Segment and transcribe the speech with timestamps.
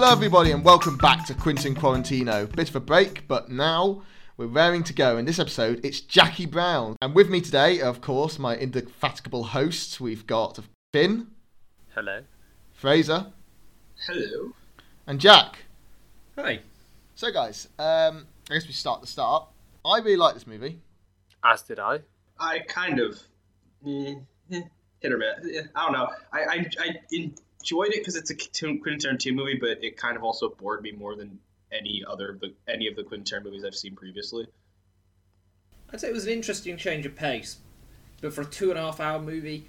[0.00, 2.46] Hello, everybody, and welcome back to Quentin Quarantino.
[2.54, 4.02] Bit of a break, but now
[4.36, 5.18] we're raring to go.
[5.18, 6.94] In this episode, it's Jackie Brown.
[7.02, 9.98] And with me today, of course, my indefatigable hosts.
[9.98, 10.60] We've got
[10.92, 11.26] Finn,
[11.96, 12.20] Hello.
[12.74, 13.32] Fraser,
[14.06, 14.52] Hello.
[15.08, 15.64] and Jack.
[16.36, 16.60] Hi.
[17.16, 19.48] So, guys, um, I guess we start the start.
[19.84, 20.78] I really like this movie.
[21.42, 22.02] As did I.
[22.38, 23.20] I kind of
[23.84, 24.14] eh,
[24.48, 25.66] hit or miss.
[25.74, 26.08] I don't know.
[26.32, 27.30] I I, I
[27.70, 30.92] enjoyed it because it's a Quentin Tarantino movie, but it kind of also bored me
[30.92, 31.38] more than
[31.70, 34.46] any other of the any of the Quentin Tarantino movies I've seen previously.
[35.92, 37.58] I'd say it was an interesting change of pace,
[38.20, 39.68] but for a two and a half hour movie,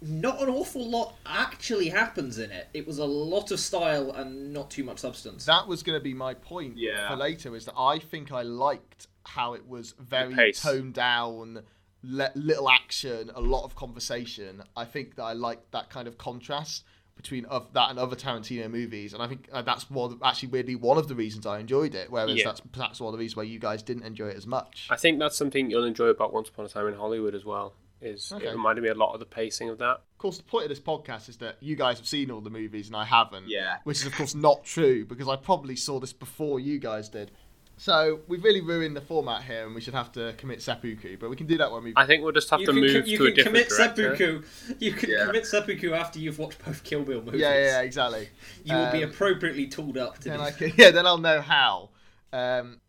[0.00, 2.68] not an awful lot actually happens in it.
[2.74, 5.44] It was a lot of style and not too much substance.
[5.46, 7.08] That was going to be my point Yeah.
[7.08, 11.62] for later, is that I think I liked how it was very toned down,
[12.02, 14.62] little action, a lot of conversation.
[14.76, 16.84] I think that I liked that kind of contrast
[17.18, 20.74] between of that and other Tarantino movies, and I think uh, that's one actually weirdly
[20.76, 22.10] one of the reasons I enjoyed it.
[22.10, 22.44] Whereas Yeah.
[22.46, 24.86] that's perhaps one of the reasons why you guys didn't enjoy it as much.
[24.90, 27.74] I think that's something you'll enjoy about Once Upon a Time in Hollywood as well.
[28.00, 28.46] Is Okay.
[28.46, 29.96] it reminded me a lot of the pacing of that.
[30.12, 32.48] Of course, the point of this podcast is that you guys have seen all the
[32.50, 33.48] movies and I haven't.
[33.48, 33.78] Yeah.
[33.82, 37.32] Which is, of course, not true because I probably saw this before you guys did.
[37.80, 41.30] So we've really ruined the format here and we should have to commit seppuku, but
[41.30, 41.92] we can do that when we.
[41.96, 43.68] I think we'll just have you to can, move co- you to a can different
[43.68, 44.16] commit director.
[44.16, 44.76] seppuku.
[44.80, 45.26] You can Yeah.
[45.26, 47.40] commit seppuku after you've watched both Kill Bill movies.
[47.40, 48.28] Yeah, yeah, yeah, exactly.
[48.64, 51.18] You will be Um, appropriately tooled up to then do I can, yeah, then I'll
[51.18, 51.90] know how.
[52.32, 52.80] Um,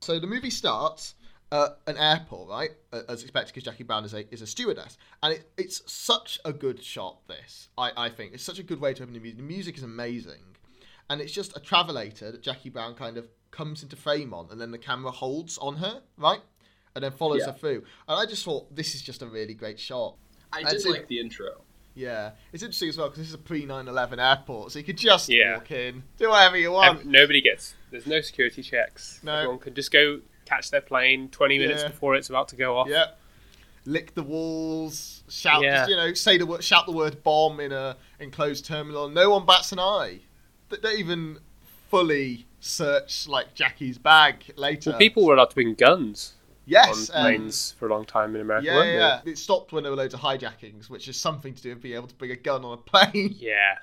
[0.00, 1.16] so the movie starts
[1.50, 2.70] at an airport, right?
[3.08, 6.52] As expected, because Jackie Brown is a is a stewardess, and it, it's such a
[6.52, 7.26] good shot.
[7.26, 9.38] This, I, I think, it's such a good way to open the music.
[9.38, 10.56] The music is amazing,
[11.10, 14.60] and it's just a travelator that Jackie Brown kind of comes into frame on, and
[14.60, 16.40] then the camera holds on her, right,
[16.94, 17.52] and then follows Yeah.
[17.52, 17.84] her through.
[18.08, 20.16] And I just thought this is just a really great shot.
[20.52, 20.92] I That's did it.
[20.92, 21.62] like the intro.
[21.94, 24.98] Yeah, it's interesting as well because this is a pre 9/11 airport, so you could
[24.98, 25.54] just Yeah.
[25.56, 27.06] walk in, do whatever you want.
[27.06, 27.74] Nobody gets.
[27.90, 29.20] There's no security checks.
[29.22, 29.34] No.
[29.34, 31.88] Everyone can just go catch their plane 20 minutes Yeah.
[31.88, 32.88] before it's about to go off.
[32.88, 33.12] Yeah.
[33.86, 35.78] Lick the walls, shout, Yeah.
[35.78, 39.08] just, you know, say the word, shout the word bomb in a enclosed terminal.
[39.08, 40.20] No one bats an eye.
[40.68, 41.38] They don't even
[41.88, 44.90] fully search like Jackie's bag later.
[44.90, 46.34] Well, people were allowed to bring guns
[46.66, 49.82] yes, on um, planes for a long time in America, yeah, yeah, It stopped when
[49.82, 52.32] there were loads of hijackings, which is something to do with being able to bring
[52.32, 53.34] a gun on a plane.
[53.46, 53.78] Yeah.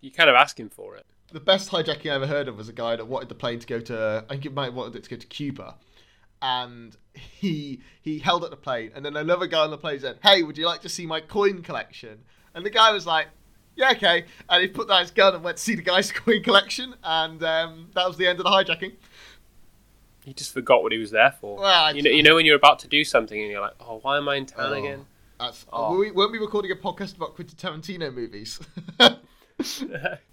[0.00, 1.04] You're kind of asking for it.
[1.32, 3.66] the best hijacking I ever heard of was a guy that wanted the plane to
[3.66, 5.76] go to I think it might wanted it to go to Cuba.
[6.42, 10.18] And he he held up the plane and then another guy on the plane said,
[10.22, 12.20] Hey, would you like to see my coin collection?
[12.54, 13.28] And the guy was like,
[13.80, 14.24] Yeah, okay.
[14.48, 17.42] And he put down his gun and went to see the guy's coin collection and
[17.42, 18.92] um, that was the end of the hijacking.
[20.24, 21.56] He just forgot what he was there for.
[21.56, 23.98] Well, you know, you know when you're about to do something and you're like, oh,
[24.02, 24.78] why am I in town Oh.
[24.78, 25.06] again?
[25.38, 25.92] That's Oh.
[25.92, 28.60] were we, weren't we recording a podcast about Quentin Tarantino movies?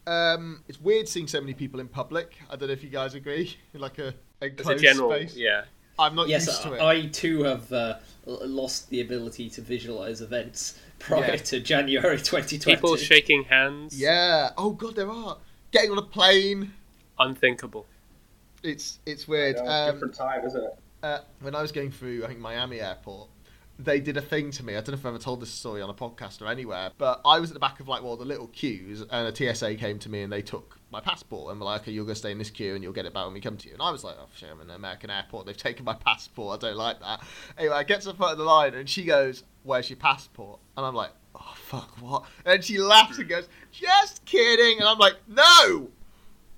[0.07, 2.37] um, it's weird seeing so many people in public.
[2.49, 3.55] I don't know if you guys agree.
[3.73, 5.35] In like a As a general, space.
[5.35, 5.63] yeah.
[5.99, 6.79] I'm not Yes, used to it.
[6.81, 11.35] I, I too have uh, lost the ability to visualize events prior Yeah.
[11.37, 12.75] to January 2020.
[12.75, 13.99] People shaking hands.
[13.99, 14.51] Yeah.
[14.57, 15.37] Oh god, there are
[15.71, 16.73] getting on a plane.
[17.19, 17.85] Unthinkable.
[18.63, 19.57] It's it's weird.
[19.57, 20.75] I know, Um, different time, isn't it?
[21.03, 23.29] uh, when I was going through, I think Miami Airport,
[23.79, 24.73] they did a thing to me.
[24.73, 27.21] I don't know if I've ever told this story on a podcast or anywhere, but
[27.25, 29.75] I was at the back of like one of the little queues, and a TSA
[29.75, 32.31] came to me and they took my passport and were like, "Okay, you're gonna stay
[32.31, 33.91] in this queue and you'll get it back when we come to you." And I
[33.91, 35.45] was like, "Oh, shit, I'm in an American airport.
[35.45, 36.63] They've taken my passport.
[36.63, 37.21] I don't like that."
[37.57, 40.59] Anyway, I get to the front of the line and she goes, "Where's your passport?"
[40.75, 44.97] And I'm like, "Oh fuck, what?" And she laughs and goes, "Just kidding." And I'm
[44.97, 45.89] like, "No."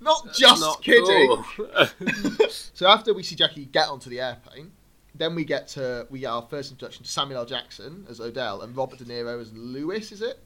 [0.01, 1.27] Not just Not kidding.
[1.57, 1.67] cool.
[2.49, 4.71] So after we see Jackie get onto the airplane,
[5.19, 7.45] then we get to we get our first introduction to Samuel L.
[7.45, 10.11] Jackson as Ordell and Robert De Niro as Lewis.
[10.11, 10.39] Is it?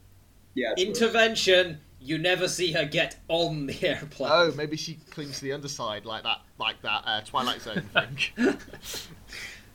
[0.56, 0.74] Yeah.
[0.78, 1.80] Intervention.
[2.02, 4.30] You never see her get on the airplane.
[4.34, 8.58] Oh, maybe she clings to the underside like that, like that uh, Twilight Zone thing.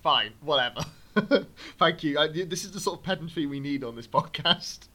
[0.03, 0.85] Fine, whatever.
[1.79, 2.19] Thank you.
[2.19, 4.88] I, this is the sort of pedantry we need on this podcast.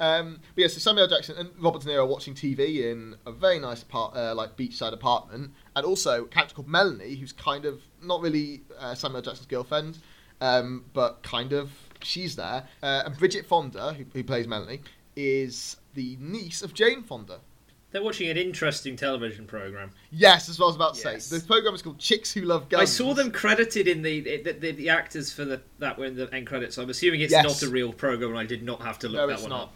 [0.00, 3.32] Um, but yeah, so Samuel Jackson and Robert De Niro are watching TV in a
[3.32, 7.64] very nice apart, uh, like beachside apartment, and also a character called Melanie, who's kind
[7.64, 9.98] of not really uh, Samuel Jackson's girlfriend,
[10.40, 11.70] um, but kind of
[12.02, 12.64] she's there.
[12.82, 14.80] Uh, and Bridget Fonda, who, who plays Melanie,
[15.16, 17.40] is the niece of Jane Fonda.
[17.90, 19.90] They're watching an interesting television program.
[20.12, 21.24] Yes, that's what I was about to Yes.
[21.24, 21.38] say.
[21.38, 22.82] The program is called Chicks Who Love Guns.
[22.82, 26.14] I saw them credited in the the, the, the actors for the that were in
[26.14, 26.76] the end credits.
[26.76, 27.44] So I'm assuming it's Yes.
[27.44, 29.62] not a real program, and I did not have to look No, that one not.
[29.62, 29.74] up.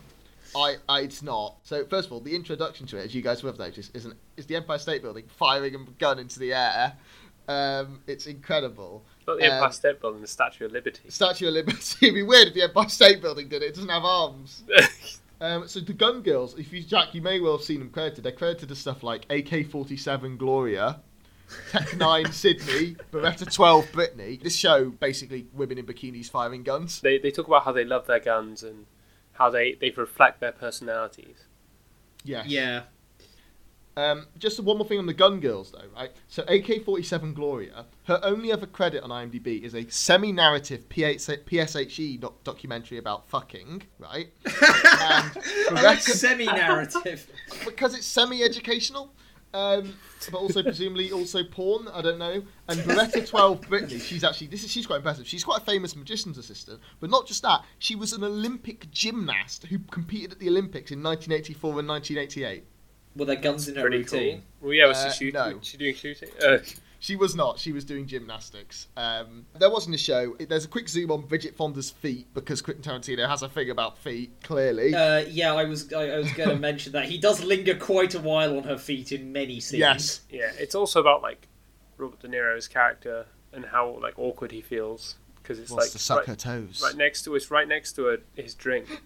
[0.57, 1.57] I, I, it's not.
[1.63, 4.05] So first of all, the introduction to it, as you guys will have noticed, is,
[4.05, 6.95] an, is the Empire State Building firing a gun into the air.
[7.49, 9.05] Um, it's incredible.
[9.27, 11.01] Not the Empire Um, State Building, the Statue of Liberty.
[11.09, 11.79] Statue of Liberty.
[12.07, 13.67] It'd be weird if the Empire State Building did it.
[13.67, 14.63] It doesn't have arms.
[15.41, 18.23] Um, so the Gun Girls, if you Jack, you may well have seen them credited.
[18.23, 21.01] They're credited to stuff like AK-47 Gloria,
[21.73, 24.39] Tech 9 Sydney, Beretta 12 Brittany.
[24.41, 27.01] This show basically women in bikinis firing guns.
[27.01, 28.87] They they talk about how they love their guns and
[29.43, 31.47] how they they reflect their personalities.
[32.25, 32.47] Yes.
[32.47, 32.83] Yeah.
[33.95, 36.11] Um, just one more thing on the Gun Girls, though, right?
[36.27, 42.97] So AK-47 Gloria, her only other credit on IMDb is a semi-narrative PSHE doc- documentary
[42.97, 44.29] about fucking, right?
[44.47, 45.31] and I
[45.83, 47.31] like Beretta- semi-narrative.
[47.67, 49.13] because it's semi-educational,
[49.55, 49.95] um,
[50.31, 51.89] but also presumably also porn.
[51.93, 52.43] I don't know.
[52.69, 55.27] And Beretta Twelve Brittany, she's actually this is she's quite impressive.
[55.27, 57.65] She's quite a famous magician's assistant, but not just that.
[57.79, 62.65] She was an Olympic gymnast who competed at the Olympics in 1984 and 1988.
[63.15, 64.43] Were there guns in her Pretty routine?
[64.61, 64.69] cool.
[64.69, 65.57] Well, yeah, was Uh, she, shoot, no.
[65.59, 66.31] was she doing shooting?
[66.43, 66.59] Uh,
[67.03, 67.59] She was not.
[67.59, 68.87] She was doing gymnastics.
[68.97, 70.37] Um, there wasn't a show.
[70.39, 73.99] There's a quick zoom on Bridget Fonda's feet because Quentin Tarantino has a thing about
[73.99, 74.31] feet.
[74.45, 77.75] Clearly, Uh, yeah, I was I, I was going to mention that he does linger
[77.75, 79.81] quite a while on her feet in many scenes.
[79.81, 80.21] yes.
[80.31, 81.49] yeah, it's also about like
[81.97, 85.99] Robert De Niro's character and how like awkward he feels because it's Wants like to
[85.99, 86.81] suck right, her toes.
[86.85, 89.03] right next to it's right next to her, his drink.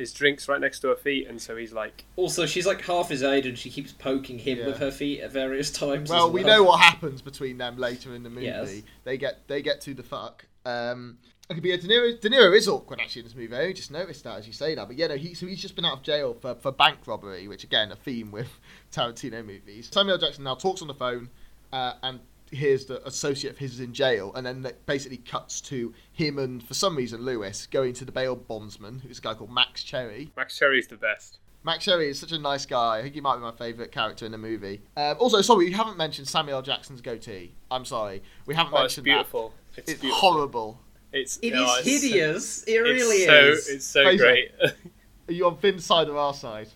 [0.00, 3.08] His drink's right next to her feet, and so he's like, Also, she's like half
[3.10, 4.66] his age, and she keeps poking him Yeah.
[4.66, 6.10] with her feet at various times.
[6.10, 8.46] Well, as we know what happens between them later in the movie.
[8.46, 8.82] Yes.
[9.04, 10.46] They get they get to the fuck.
[10.64, 11.18] Um,
[11.48, 12.20] it could be a De Niro.
[12.20, 13.54] De Niro is awkward actually in this movie.
[13.54, 14.86] I only just noticed that as you say that.
[14.86, 17.48] But yeah, no, he so he's just been out of jail for, for bank robbery,
[17.48, 18.48] which again a theme with
[18.92, 19.90] Tarantino movies.
[19.92, 20.20] Samuel L.
[20.20, 21.28] Jackson now talks on the phone
[21.72, 22.20] uh, and
[22.50, 26.38] hears the associate of his is in jail, and then it basically cuts to him
[26.38, 29.82] and for some reason Lewis going to the bail bondsman, who's a guy called Max
[29.82, 30.30] Cherry.
[30.36, 31.38] Max Cherry's the best.
[31.62, 32.98] Max Cherry is such a nice guy.
[32.98, 34.80] I think he might be my favourite character in the movie.
[34.96, 36.62] Um, also, sorry, we haven't mentioned Samuel L.
[36.62, 37.54] Jackson's goatee.
[37.70, 39.52] I'm sorry, we haven't Oh, it's mentioned beautiful.
[39.76, 39.92] It's, that.
[39.92, 40.20] It's beautiful.
[40.30, 40.80] horrible.
[41.12, 42.62] It's It oh, is it's- hideous.
[42.64, 43.68] It It's really so, is.
[43.68, 44.24] It's so Fraser.
[44.24, 44.50] great.
[45.28, 46.68] Are you on Finn's side or our side?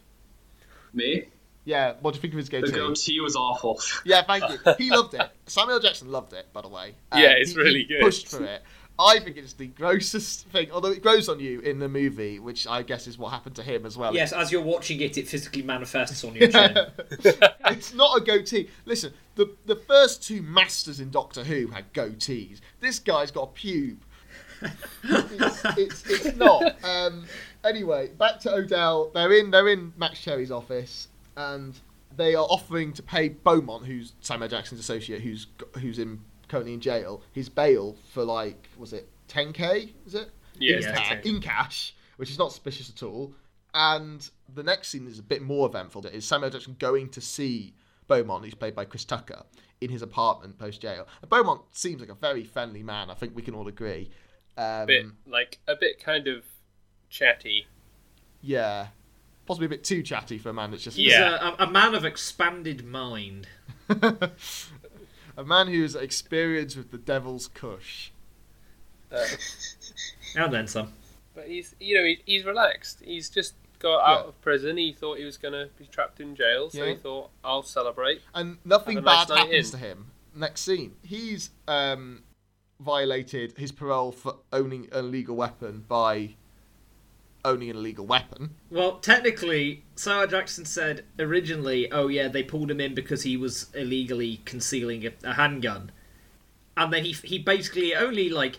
[0.93, 1.25] Me?
[1.65, 1.95] Yeah.
[2.01, 2.73] What do you think of his The goatee?
[2.73, 3.81] goatee was awful.
[4.05, 4.75] Yeah, thank you.
[4.79, 5.23] He loved it.
[5.47, 6.95] Samuel Jackson loved it, by the way.
[7.13, 8.03] Um, Yeah, it's he- really he good.
[8.03, 8.63] Pushed for it.
[8.97, 12.65] I think it's the grossest thing, although it grows on you in the movie, which
[12.69, 14.15] I guess is what happened to him as well.
[14.15, 16.77] Yes, as you're watching it, it physically manifests on your chin.
[17.67, 18.71] it's not a goatee.
[18.85, 22.61] Listen, the the first two masters in Doctor Who had goatees.
[22.79, 23.97] This guy's got a pube.
[25.03, 26.77] it's, it's, it's not.
[26.85, 27.25] Um,
[27.65, 29.13] anyway, back to Ordell.
[29.13, 31.79] They're in they're in Max Cherry's office, and
[32.17, 35.47] they are offering to pay Beaumont, who's Samuel Jackson's associate, who's
[35.81, 39.93] who's in currently in jail, his bail for like was it 10k?
[40.07, 40.31] Is it?
[40.59, 41.27] Yeah, in, it's ca- 10K.
[41.27, 43.35] in cash, which is not suspicious at all.
[43.73, 46.07] And the next scene is a bit more eventful.
[46.07, 47.75] Is Samuel Jackson going to see
[48.07, 49.43] Beaumont, who's played by Chris Tucker,
[49.81, 51.09] in his apartment post jail?
[51.21, 53.11] And Beaumont seems like a very friendly man.
[53.11, 54.11] I think we can all agree.
[54.57, 56.45] Um, bit like a bit kind of
[57.11, 57.67] chatty.
[58.41, 58.89] Yeah,
[59.47, 61.55] possibly a bit too chatty for a man that's just He's Yeah.
[61.59, 63.47] a, a man of expanded mind.
[65.37, 68.13] a man who's experienced with the devil's cush.
[69.13, 69.25] Uh,
[70.37, 70.93] And then some.
[71.35, 73.03] but he's you know he, he's relaxed.
[73.05, 74.29] He's just got out Yeah.
[74.29, 74.77] of prison.
[74.77, 76.91] He thought he was gonna be trapped in jail, so Yeah.
[76.93, 78.23] he thought I'll celebrate.
[78.35, 79.81] and nothing Have a nice bad night happens in.
[79.81, 80.11] to him.
[80.37, 82.25] Next scene, he's um,
[82.81, 86.35] violated his parole for owning an illegal weapon by
[87.45, 88.55] owning an illegal weapon.
[88.71, 93.67] Well, technically, Sarah Jackson said originally, oh yeah, they pulled him in because he was
[93.75, 95.91] illegally concealing a, a handgun.
[96.77, 98.59] And then he, he basically only, like,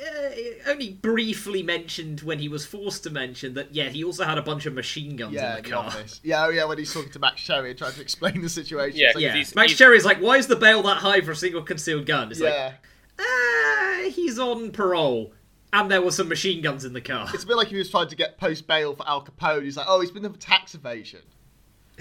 [0.00, 4.38] uh, only briefly mentioned when he was forced to mention that, yeah, he also had
[4.38, 5.84] a bunch of machine guns yeah, in the the car.
[5.86, 6.20] office.
[6.22, 8.98] Yeah, oh yeah, when he's talking to Max Cherry and trying to explain the situation.
[8.98, 11.20] Yeah, It's like, Yeah, He's- Max he's- Cherry's like, why is the bail that high
[11.20, 12.30] for a single concealed gun?
[12.30, 12.72] It's like, yeah.
[13.18, 15.32] ah, he's on parole.
[15.78, 17.28] And there were some machine guns in the car.
[17.34, 19.62] It's a bit like he was trying to get post bail for Al Capone.
[19.64, 21.20] He's like, oh, he's been there for tax evasion,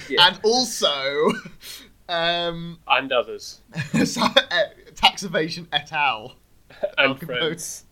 [0.10, 0.28] Yeah.
[0.28, 1.32] and also,
[2.10, 3.62] um, and others
[4.06, 4.64] so- eh,
[4.96, 6.36] tax evasion et al.
[6.98, 7.26] and Capone.
[7.26, 7.84] friends.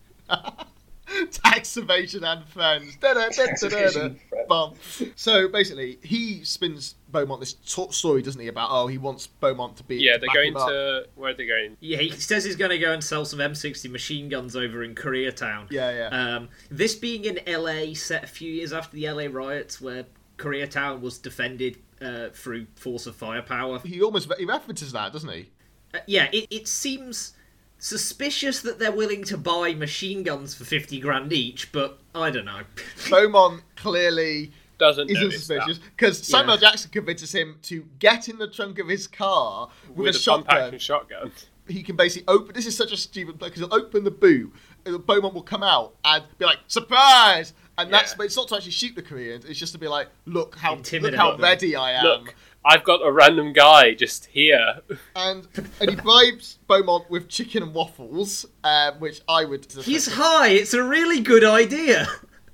[1.30, 2.96] tax evasion and friends.
[2.96, 3.66] Da-da, da-da, da-da.
[3.66, 5.02] evasion, friends.
[5.16, 9.76] So basically, he spins Beaumont this t- story, doesn't he, about oh, he wants Beaumont
[9.76, 9.96] to be.
[9.96, 11.76] Yeah, to they're going to where are they going?
[11.80, 14.96] Yeah, he says he's going to go and sell some M60 machine guns over in
[14.96, 15.70] Koreatown.
[15.70, 16.08] Yeah, yeah.
[16.08, 20.06] Um, this being in LA, set a few years after the LA riots, where
[20.38, 23.78] Koreatown was defended uh, through force of firepower.
[23.78, 25.50] he almost he references that, doesn't he?
[25.94, 27.34] Uh, yeah, it, it seems
[27.78, 32.46] suspicious that they're willing to buy machine guns for 50 grand each, but I don't
[32.46, 32.62] know.
[33.10, 34.50] Beaumont clearly
[34.84, 35.90] Doesn't isn't notice suspicious that.
[35.96, 36.70] because Samuel Yeah.
[36.70, 40.22] Jackson convinces him to get in the trunk of his car with, with a, a
[40.34, 40.62] pump shotgun.
[40.64, 41.32] action shotgun.
[41.66, 42.54] He can basically open.
[42.54, 44.52] This is such a stupid play because he'll open the boot.
[44.84, 48.56] and Beaumont will come out and be like surprise, And that's but it's not to
[48.56, 49.44] actually shoot the Koreans.
[49.46, 52.04] It's just to be like, look how look how ready I am.
[52.04, 52.34] Look,
[52.66, 54.80] I've got a random guy just here.
[55.16, 55.48] And
[55.80, 59.64] and he bribes Beaumont with chicken and waffles, um, which I would.
[59.72, 60.48] He's high.
[60.48, 62.06] It's a really good idea.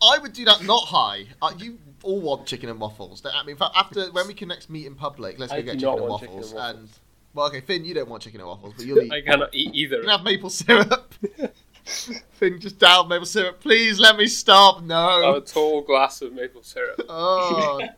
[0.02, 1.26] I would do that not high.
[1.42, 3.23] Uh, you all want chicken and waffles.
[3.25, 5.88] I mean, after when we can next meet in public, let's go I get chicken
[5.88, 6.52] and, want chicken waffles.
[6.52, 6.88] and and
[7.33, 9.12] well, okay, Finn, you don't want chicken and waffles, but you'll eat.
[9.12, 9.97] I cannot eat either.
[9.97, 11.14] You can have maple syrup.
[11.85, 13.61] Finn, just down maple syrup.
[13.61, 14.83] Please let me stop.
[14.83, 15.37] No.
[15.37, 17.00] a tall glass of maple syrup.
[17.09, 17.80] Oh.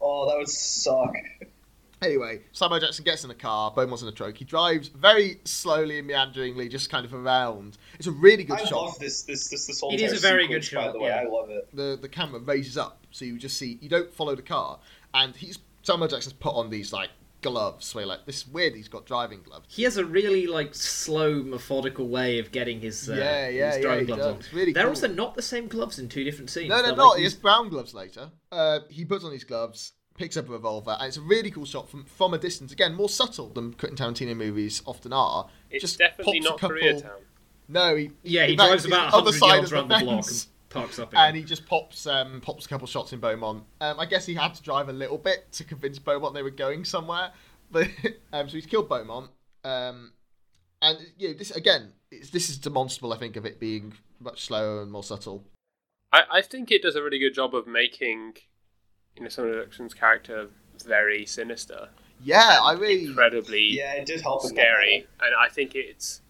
[0.00, 1.12] Oh, that would suck.
[2.00, 4.36] Anyway, Samuel Jackson gets in the car, Beaumont's in the trunk.
[4.38, 7.76] He drives very slowly and meanderingly, just kind of around.
[7.98, 8.82] It's a really good I shot.
[8.84, 11.00] love this this this this whole It is a very good sequence, By shot, the
[11.00, 11.22] way, yeah.
[11.22, 11.68] I love it.
[11.74, 14.78] the the camera raises up, so you just see you don't follow the car,
[15.14, 17.94] and he's Samuel Jackson's put on these like gloves.
[17.94, 18.74] Where you're like this is weird.
[18.74, 19.66] He's got driving gloves.
[19.68, 23.82] He has a really like slow, methodical way of getting his uh, Yeah, yeah, his
[23.84, 24.32] driving he gloves does.
[24.34, 24.38] on.
[24.40, 24.90] It's really They're cool.
[24.90, 26.68] also not the same gloves in two different scenes.
[26.68, 27.08] No, no, They're not.
[27.10, 28.30] like He has brown gloves later.
[28.52, 31.64] Uh, he puts on his gloves, picks up a revolver, and it's a really cool
[31.64, 32.72] shot from from a distance.
[32.72, 35.48] Again, more subtle than Quentin Tarantino movies often are.
[35.70, 37.20] It's Just definitely pops a not couple- Koreatown.
[37.68, 39.88] No, he Yeah, he in fact, drives about on the 100 side yards of around
[39.88, 43.20] the block and parks up and he just pops um, pops a couple shots in
[43.20, 43.64] Beaumont.
[43.80, 46.50] Um, I guess he had to drive a little bit to convince Beaumont they were
[46.50, 47.32] going somewhere.
[47.70, 47.88] But
[48.32, 49.30] um, so he's killed Beaumont.
[49.62, 50.12] Um,
[50.80, 53.12] and you know, this again, it's, this is demonstrable.
[53.12, 55.44] I think of it being much slower and more subtle.
[56.10, 58.36] I, I think it does a really good job of making,
[59.18, 60.48] you know, Samuel Jackson's character
[60.84, 61.88] very sinister,
[62.22, 63.04] Yeah, I really.
[63.06, 64.42] incredibly Yeah, it did help.
[64.42, 66.20] scary, and I think it's.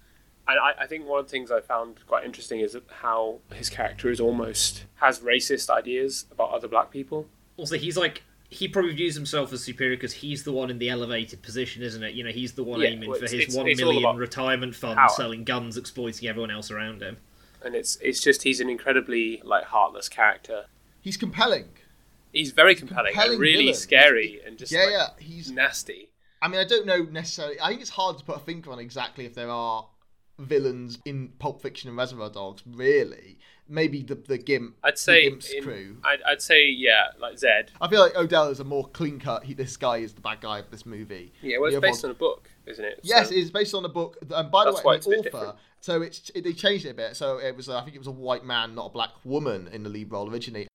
[0.47, 3.69] And I, I think one of the things I found quite interesting is how his
[3.69, 7.27] character is almost has racist ideas about other black people.
[7.59, 10.89] Also, he's like he probably views himself as superior because he's the one in the
[10.89, 12.15] elevated position, isn't it?
[12.15, 14.75] You know, he's the one Yeah, aiming well, for his it's- one it's million retirement
[14.75, 15.11] fund, power.
[15.11, 17.19] selling guns, exploiting everyone else around him.
[17.63, 20.65] and it's it's just he's an incredibly like heartless character.
[21.03, 21.69] He's compelling.
[22.33, 23.75] He's very compelling, compelling and really villain.
[23.75, 25.07] scary and just yeah, like, yeah.
[25.19, 25.51] He's.
[25.51, 26.11] nasty.
[26.41, 27.61] I mean, I don't know necessarily.
[27.61, 29.89] I think it's hard to put a finger on exactly if there are
[30.39, 32.63] villains in Pulp Fiction and Reservoir Dogs.
[32.67, 34.77] Really, maybe the the Gimp.
[34.85, 35.97] I'd say Gimp's in- crew.
[36.05, 37.73] I'd, I'd say yeah, like Zed.
[37.81, 39.45] I feel like Ordell is a more clean cut.
[39.45, 41.33] He, this guy is the bad guy of this movie.
[41.43, 43.01] Yeah, well, it's based one- on a book, isn't it?
[43.03, 44.17] Yes, So- it's based on a book.
[44.31, 45.57] And by the way, the author.
[45.81, 45.85] Different.
[45.85, 47.17] So it's it, they changed it a bit.
[47.17, 49.69] So it was, uh, I think it was a white man, not a black woman,
[49.73, 50.69] in the lead role originally.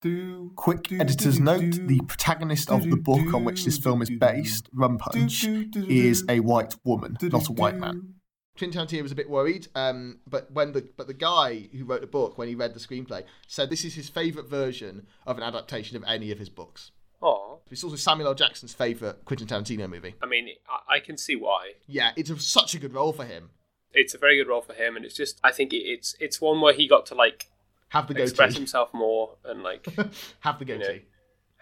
[0.56, 4.98] Quick editor's note: the protagonist of the book on which this film is based, Rum
[4.98, 8.16] Punch, is a white woman, not a white man.
[8.56, 12.02] Quentin Tarantino was a bit worried, um, but when the but the guy who wrote
[12.02, 15.44] the book, when he read the screenplay, said this is his favourite version of an
[15.44, 16.92] adaptation of any of his books.
[17.20, 18.34] Oh, It's also Samuel L.
[18.36, 20.14] Jackson's favourite Quentin Tarantino movie.
[20.22, 21.72] I mean, I, I can see why.
[21.88, 23.50] Yeah, it's a, such a good role for him.
[23.94, 26.40] It's a very good role for him, and it's just I think it, it's it's
[26.42, 27.48] one where he got to like
[27.90, 28.60] Have the express goatee.
[28.60, 29.86] himself more and like
[30.42, 30.94] Have the you goatee.
[30.94, 31.00] know,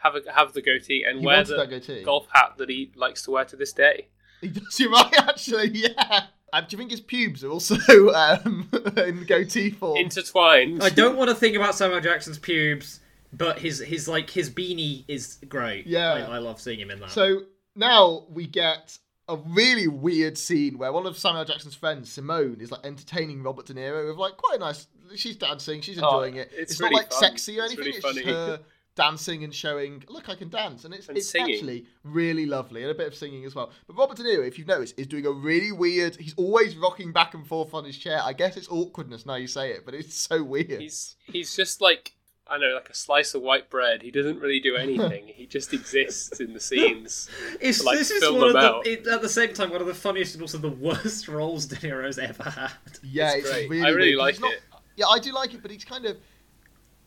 [0.03, 2.03] have a, have the goatee and He wear the goatee.
[2.03, 4.07] golf hat that he likes to wear to this day.
[4.41, 4.75] He does.
[4.79, 5.69] You're right, actually.
[5.69, 6.23] Yeah.
[6.53, 7.75] Um, do you think his pubes are also
[8.13, 9.97] um, in goatee form?
[9.97, 10.83] Intertwined.
[10.83, 12.99] I don't want to think about Samuel Jackson's pubes,
[13.31, 15.85] but his his like his beanie is great.
[15.87, 16.11] Yeah.
[16.13, 17.11] I, I love seeing him in that.
[17.11, 17.43] So
[17.75, 18.97] now we get
[19.31, 23.65] a really weird scene where one of Samuel Jackson's friends, Simone, is like entertaining Robert
[23.65, 24.87] De Niro with like quite a nice.
[25.15, 26.51] She's dancing, she's Oh, enjoying it.
[26.55, 27.19] it's not really like fun.
[27.19, 27.85] sexy or It's anything.
[27.85, 28.59] really It's, just her
[28.95, 31.53] dancing and showing, look, I can dance, and it's And it's singing.
[31.55, 33.71] actually really lovely and a bit of singing as well.
[33.87, 36.15] But Robert De Niro, if you've noticed, is doing a really weird.
[36.17, 38.21] He's always rocking back and forth on his chair.
[38.23, 40.81] I guess it's awkwardness now you say it, but it's so weird.
[40.81, 42.13] He's he's just like
[42.51, 44.01] I know, like a slice of white bread.
[44.01, 45.27] He doesn't really do anything.
[45.27, 47.29] he just exists in the scenes.
[47.61, 49.81] It's, to, like, this is one of them the, it, at the same time one
[49.81, 52.71] of the funniest and also the worst roles De Niro's ever had.
[53.03, 53.81] Yeah, It's it's, really.
[53.83, 54.17] I really weird.
[54.19, 54.61] like He's not- it.
[54.97, 56.17] Yeah, I do like it, but he's kind of.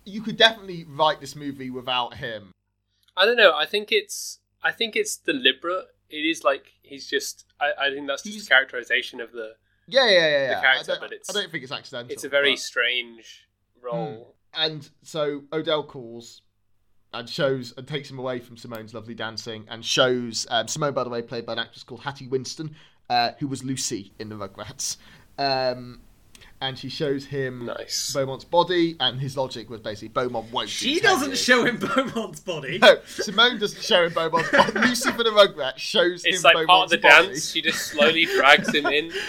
[0.06, 2.50] You could definitely write this movie without him.
[3.16, 3.54] I don't know.
[3.54, 5.86] I think it's I think it's deliberate.
[6.10, 7.44] It is like he's just.
[7.60, 9.52] I, I think that's just He's- a characterization of the.
[9.86, 10.28] Yeah, yeah, yeah.
[10.28, 10.54] yeah.
[10.56, 12.10] The character, I, don't, but it's- I don't think it's accidental.
[12.10, 13.46] It's a very but- strange
[13.82, 14.33] role.
[14.56, 16.42] And so Ordell calls
[17.12, 21.04] and shows and takes him away from Simone's lovely dancing and shows um, Simone, by
[21.04, 22.74] the way, played by an actress called Hattie Winston,
[23.08, 24.96] uh, who was Lucy in the Rugrats.
[25.38, 26.00] Um,
[26.60, 28.12] and she shows him Nice.
[28.12, 30.68] Beaumont's body, and his logic was basically Beaumont won't.
[30.68, 31.42] She 10 doesn't years.
[31.42, 32.78] show him Beaumont's body.
[32.78, 34.72] No, Simone doesn't show him Beaumont's body.
[34.80, 37.26] Lucy for the Rugrats shows It's him like Beaumont's part of the body.
[37.28, 37.50] dance.
[37.50, 39.12] She just slowly drags him in.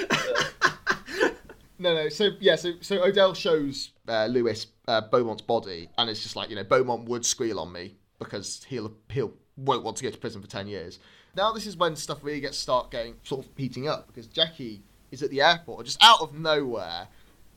[1.78, 2.08] No, no.
[2.08, 6.50] So yeah, so so Odell shows uh, Lewis uh, Beaumont's body, and it's just like
[6.50, 10.18] you know Beaumont would squeal on me because he'll he'll won't want to go to
[10.18, 11.00] prison for ten years.
[11.36, 14.84] Now this is when stuff really gets start getting sort of heating up because Jackie
[15.12, 17.08] is at the airport, just out of nowhere.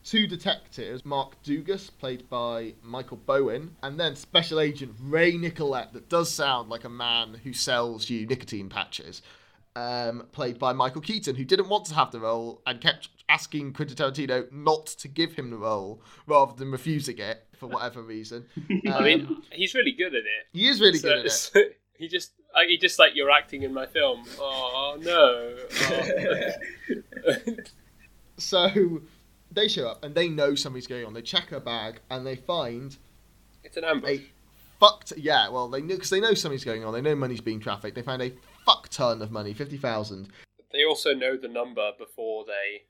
[0.03, 6.09] two detectives, Mark Dargus, played by Michael Bowen, and then Special Agent Ray Nicolette, that
[6.09, 9.21] does sound like a man who sells you nicotine patches,
[9.75, 13.71] um, played by Michael Keaton, who didn't want to have the role and kept asking
[13.73, 18.45] Quentin Tarantino not to give him the role rather than refusing it for whatever reason.
[18.91, 20.47] I mean, Um, he's really good at it.
[20.51, 21.79] he is really So- good at it.
[21.97, 24.23] he just, like, he just like you're acting in my film.
[24.39, 25.55] Oh no.
[27.27, 27.43] Oh.
[28.37, 29.01] So
[29.51, 31.13] they show up and they know something's going on.
[31.13, 32.95] They check her bag and they find
[33.65, 34.19] it's an ambush.
[34.79, 35.11] fucked.
[35.17, 36.93] Yeah, well, they knew because they know something's going on.
[36.93, 37.95] They know money's being trafficked.
[37.95, 38.31] They find a
[38.65, 40.29] fuck ton of money, fifty thousand.
[40.71, 42.83] They also know the number before they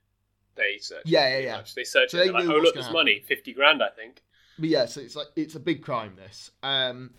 [0.56, 1.02] they search.
[1.04, 1.56] Yeah, yeah, yeah.
[1.56, 1.74] much.
[1.74, 2.20] They search So it.
[2.20, 4.22] they They're like, oh look, gonna there's money, fifty grand, I think.
[4.58, 6.14] But yeah, so it's like it's a big crime.
[6.16, 7.10] This, um,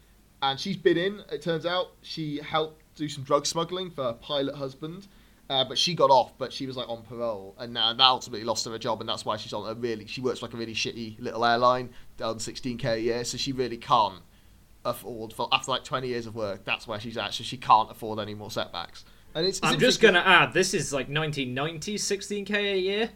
[0.42, 1.22] and she's been in.
[1.32, 5.08] It turns out she helped do some drug smuggling for her pilot husband.
[5.50, 8.46] Uh, but she got off, but she was like on parole, and now that ultimately
[8.46, 10.08] lost her a job, and that's why she's on a really.
[10.08, 13.52] She works for, like a really shitty little airline, down 16k a year, so she
[13.52, 14.22] really can't
[14.86, 16.64] afford for after like 20 years of work.
[16.64, 19.04] That's where she's at, so she can't afford any more setbacks.
[19.36, 23.10] And it's, it's I'm just gonna add, this is like 1990s 16k a year.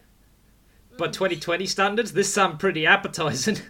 [0.97, 3.57] But 2020 standards, this sound pretty appetizing.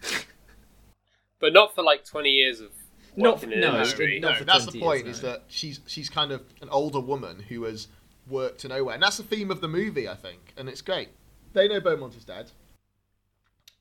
[1.41, 2.71] But not for like twenty years of
[3.15, 4.17] Not- working in no, industry.
[4.17, 5.05] it- No, Not for that's the point.
[5.05, 7.87] years, is that she's she's kind of an older woman who has
[8.25, 11.09] worked to nowhere, and that's the theme of the movie, I think, and it's great.
[11.53, 12.51] They know Beaumont is dead.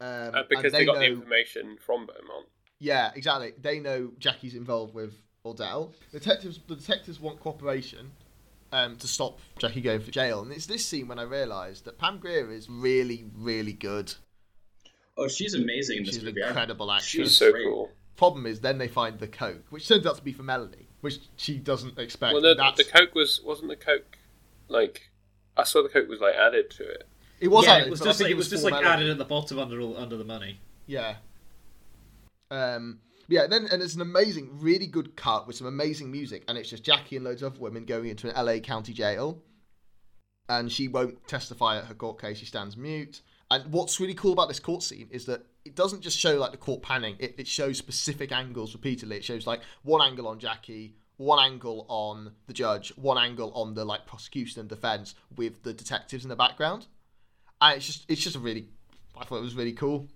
[0.00, 2.48] Um, Uh, because and they, got know, the information from Beaumont.
[2.80, 3.52] Yeah, exactly.
[3.56, 5.14] They know Jackie's involved with
[5.46, 5.94] Ordell.
[6.10, 8.10] Detectives, the detectives want cooperation
[8.74, 11.98] um, to stop Jackie going for jail, and it's this scene when I realised that
[11.98, 14.14] Pam Grier is really, really good.
[15.16, 16.42] Oh, she's amazing in this She's an movie.
[16.42, 17.08] I- incredible actress.
[17.08, 17.64] She's so great.
[17.64, 17.90] cool.
[18.16, 21.18] Problem is, then they find the coke, which turns out to be for Melanie, which
[21.36, 22.32] she doesn't expect.
[22.32, 24.18] Well, no, the coke was wasn't the coke
[24.68, 25.10] like
[25.56, 27.08] I saw the coke was like added to it.
[27.40, 29.24] It was yeah, added, it was just think it was just like added at the
[29.24, 30.60] bottom under under the money.
[30.86, 31.16] Yeah.
[32.50, 33.00] Um.
[33.28, 33.44] Yeah.
[33.44, 36.70] And then and there's an amazing, really good cut with some amazing music, and it's
[36.70, 39.42] just Jackie and loads of other women going into an LA county jail,
[40.48, 42.38] and she won't testify at her court case.
[42.38, 43.22] She stands mute.
[43.50, 46.50] And what's really cool about this court scene is that it doesn't just show like
[46.50, 49.16] the court panning; it, it shows specific angles repeatedly.
[49.16, 53.74] It shows like one angle on Jackie, one angle on the judge, one angle on
[53.74, 56.86] the like prosecution and defense with the detectives in the background.
[57.60, 58.68] And it's just it's just a really
[59.16, 60.08] I thought it was really cool.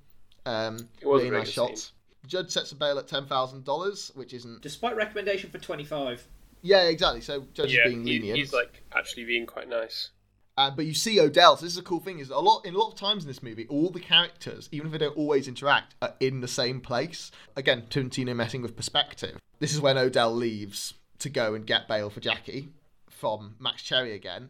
[0.45, 1.93] Um, It was a really nice shots.
[2.23, 4.63] The judge sets a bail at ten thousand dollars, which isn't.
[4.63, 6.27] Despite recommendation for 25.
[6.63, 7.21] Yeah, exactly.
[7.21, 8.39] So judge yeah, is being he- lenient.
[8.39, 10.11] he's like actually being quite nice.
[10.57, 11.57] Uh, but you see Ordell.
[11.57, 12.19] So this is a cool thing.
[12.19, 14.89] Is a lot in a lot of times in this movie, all the characters, even
[14.89, 17.31] if they don't always interact, are in the same place.
[17.55, 19.39] Again, Tarantino messing with perspective.
[19.61, 22.71] This is when Ordell leaves to go and get bail for Jackie
[23.09, 24.49] from Max Cherry again.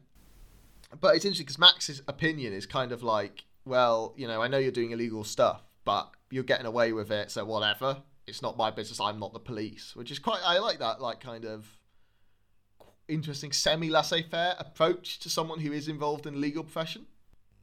[0.98, 4.56] But it's interesting because Max's opinion is kind of like, well, you know, I know
[4.56, 8.02] you're doing illegal stuff, but you're getting away with it, so whatever.
[8.26, 9.00] It's not my business.
[9.00, 10.40] I'm not the police, which is quite.
[10.44, 11.66] I like that, like kind of
[13.08, 17.06] interesting semi laissez-faire approach to someone who is involved in the legal profession.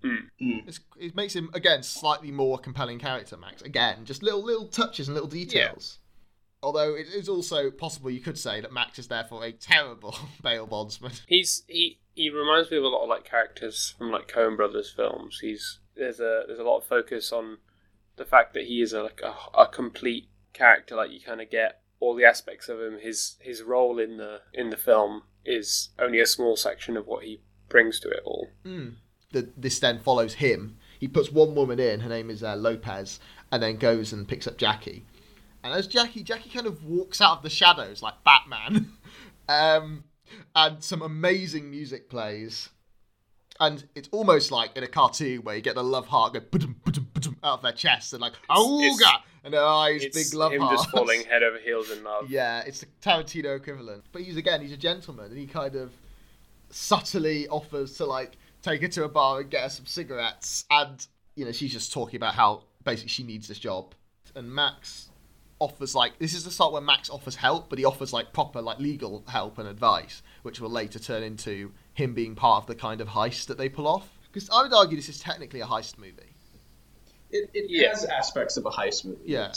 [0.04, 0.30] Mm.
[0.42, 0.68] Mm.
[0.68, 3.62] It's, it makes him again slightly more compelling character, Max.
[3.62, 6.00] Again, just little little touches and little details.
[6.62, 10.66] Although it is also possible you could say that Max is therefore a terrible bail
[10.66, 11.12] bondsman.
[11.28, 14.92] He's he he reminds me of a lot of like characters from like Coen Brothers
[14.96, 15.40] films.
[15.42, 17.58] He's there's a there's a lot of focus on
[18.18, 20.96] the fact that he is a, like a, a complete character.
[20.96, 23.00] Like you kind of get all the aspects of him.
[23.00, 27.24] His his role in the in the film is only a small section of what
[27.24, 28.50] he brings to it all.
[29.32, 30.78] The, this then follows him.
[31.00, 32.00] He puts one woman in.
[32.00, 33.20] Her name is uh, Lopez,
[33.52, 35.06] and then goes and picks up Jackie.
[35.64, 38.94] And as Jackie, Jackie kind of walks out of the shadows like Batman.
[39.50, 40.04] um,
[40.56, 42.70] and some amazing music plays.
[43.60, 46.76] And it's almost like in a cartoon where you get the love heart go ba-dum,
[46.84, 50.62] ba-dum, ba-dum out of their chest and like auga and their eyes big love him
[50.62, 50.82] hearts.
[50.82, 52.30] just falling head over heels in love.
[52.30, 54.04] Yeah, it's the Tarantino equivalent.
[54.12, 55.94] But he's again, he's a gentleman, and he kind of
[56.70, 61.08] subtly offers to like take her to a bar and get her some cigarettes, and
[61.36, 63.94] you know she's just talking about how basically she needs this job,
[64.36, 65.10] and Max
[65.60, 68.62] offers like this is the start where Max offers help, but he offers like proper
[68.62, 72.76] like legal help and advice, which will later turn into him being part of the
[72.76, 74.08] kind of heist that they pull off.
[74.32, 76.36] Because I would argue this is technically a heist movie.
[77.32, 77.90] It, it Yeah.
[77.90, 79.22] has aspects of a heist movie.
[79.26, 79.52] Yeah.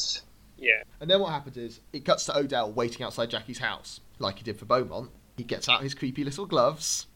[0.56, 0.82] Yeah.
[1.00, 4.44] And then what happens is it cuts to Ordell waiting outside Jackie's house, like he
[4.44, 5.10] did for Beaumont.
[5.36, 7.06] He gets out his creepy little gloves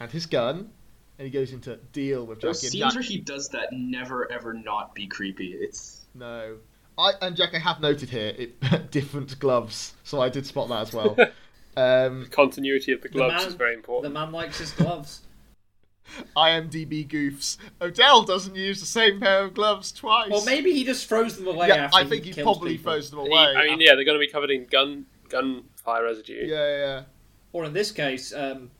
[0.00, 0.70] and his gun,
[1.18, 2.70] and he goes into deal with Those Jackie.
[2.72, 5.52] scenes and Jack- where he does that never ever not be creepy.
[5.54, 6.56] It's No,
[6.98, 7.54] I and Jack.
[7.54, 11.16] I have noted here it different gloves, so I did spot that as well.
[11.76, 14.12] um, Continuity of the gloves man- is very important.
[14.14, 15.22] The man likes his gloves.
[16.36, 17.56] IMDb goofs.
[17.80, 20.30] Ordell doesn't use the same pair of gloves twice.
[20.30, 22.92] Or maybe he just throws them away yeah, after I think he, kills probably people.
[22.92, 23.54] throws them He- away.
[23.56, 26.46] I mean, yeah, they're going to be covered in gun gunfire residue.
[26.46, 27.02] yeah, yeah, yeah.
[27.52, 28.70] Or in this case, um,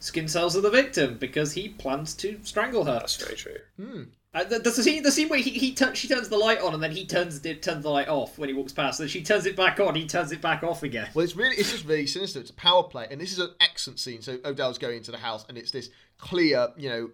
[0.00, 2.94] skin cells of the victim because he plans to strangle her.
[2.98, 3.56] That's very true.
[3.76, 4.02] Hmm.
[4.34, 6.72] Uh, th- the scene, the scene where he, he tu- she turns the light on
[6.72, 8.98] and then he turns it turns the light off when he walks past.
[8.98, 9.94] Then she turns it back on.
[9.94, 11.10] He turns it back off again.
[11.12, 12.40] Well, it's really, it's just really sinister.
[12.40, 14.22] It's a power play, and this is an excellent scene.
[14.22, 17.10] So Ordell's going into the house, and it's this clear, you know,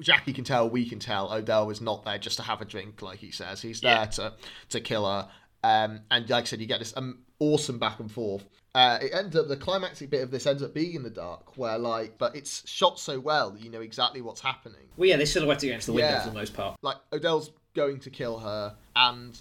[0.00, 1.28] Jackie can tell, we can tell.
[1.30, 3.62] Ordell is not there just to have a drink, like he says.
[3.62, 4.04] He's there Yeah.
[4.06, 4.32] to
[4.70, 5.28] to kill her.
[5.62, 8.44] Um, and like I said, you get this um, awesome back and forth.
[8.74, 11.56] Uh, it ends up the climactic bit of this ends up being in the dark,
[11.56, 14.86] where like, but it's shot so well that you know exactly what's happening.
[14.96, 16.22] Well, yeah, they silhouette against the window Yeah.
[16.22, 16.78] for the most part.
[16.82, 19.40] like Ordell's going to kill her, and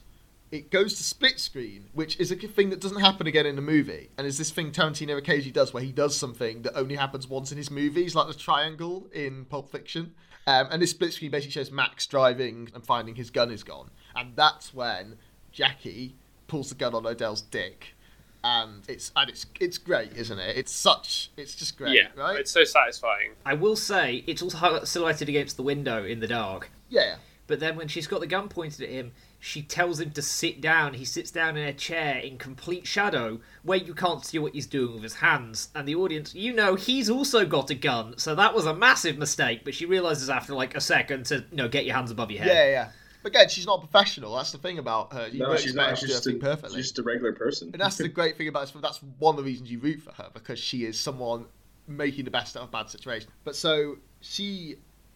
[0.52, 3.62] it goes to split screen, which is a thing that doesn't happen again in the
[3.62, 4.10] movie.
[4.18, 7.52] And is this thing Tarantino occasionally does, where he does something that only happens once
[7.52, 10.16] in his movies, like the triangle in Pulp Fiction.
[10.48, 13.92] Um, and this split screen basically shows Max driving and finding his gun is gone,
[14.16, 15.18] and that's when
[15.52, 16.16] Jackie
[16.48, 17.94] pulls the gun on Ordell's dick.
[18.44, 20.58] And it's and it's it's great, isn't it?
[20.58, 22.40] It's such it's just great, yeah, right?
[22.40, 23.32] it's so satisfying.
[23.46, 26.72] I will say it's also silhouetted against the window in the dark.
[26.90, 30.22] Yeah, But then when she's got the gun pointed at him, she tells him to
[30.22, 30.94] sit down.
[30.96, 34.66] He sits down in a chair in complete shadow where you can't see what he's
[34.68, 35.70] doing with his hands.
[35.76, 38.18] And the audience, you know, he's also got a gun.
[38.18, 39.62] So that was a massive mistake.
[39.64, 42.42] But she realizes after like a second to, you know, get your hands above your
[42.44, 42.56] head.
[42.56, 42.90] yeah, yeah.
[43.22, 44.36] But again, she's not a professional.
[44.36, 45.28] That's the thing about her.
[45.28, 45.98] You No, she's not.
[45.98, 46.78] She's just, a, perfectly.
[46.78, 47.70] she's just a regular person.
[47.74, 48.82] And that's the great thing about this.
[48.82, 51.46] That's one of the reasons you root for her because she is someone
[51.88, 53.30] making the best out of a bad situation.
[53.44, 54.76] But so she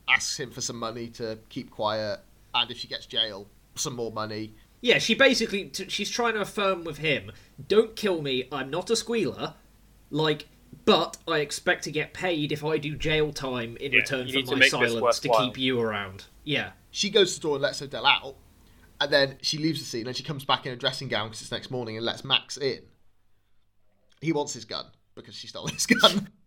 [0.09, 2.19] asks him for some money to keep quiet,
[2.53, 4.53] and if she gets jail, some more money.
[4.81, 7.31] Yeah, she basically t- she's trying to affirm with him,
[7.67, 8.49] "Don't kill me.
[8.51, 9.53] I'm not a squealer."
[10.09, 10.47] Like,
[10.85, 14.55] but I expect to get paid if I do jail time in Yeah, return for
[14.57, 16.25] my silence to keep you around.
[16.43, 16.71] Yeah.
[16.93, 18.35] She goes to the door and lets Ordell out,
[19.01, 20.05] and then she leaves the scene.
[20.05, 22.55] And she comes back in a dressing gown because it's next morning and lets Max
[22.55, 22.81] in.
[24.21, 26.29] He wants his gun because she stole his gun.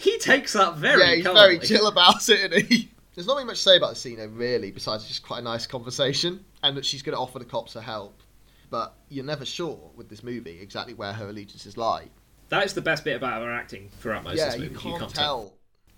[0.00, 1.40] He takes that very yeah, he's calmly.
[1.40, 2.90] very chill about it, isn't he?
[3.14, 5.38] There's not really much to say about the scene, though, really, besides it's just quite
[5.38, 8.22] a nice conversation, and that she's going to offer the cops her help.
[8.68, 12.08] But you're never sure with this movie exactly where her allegiances lie.
[12.50, 14.98] That is the best bit about her acting throughout most yeah, of this you movie.
[14.98, 15.54] can't, tell.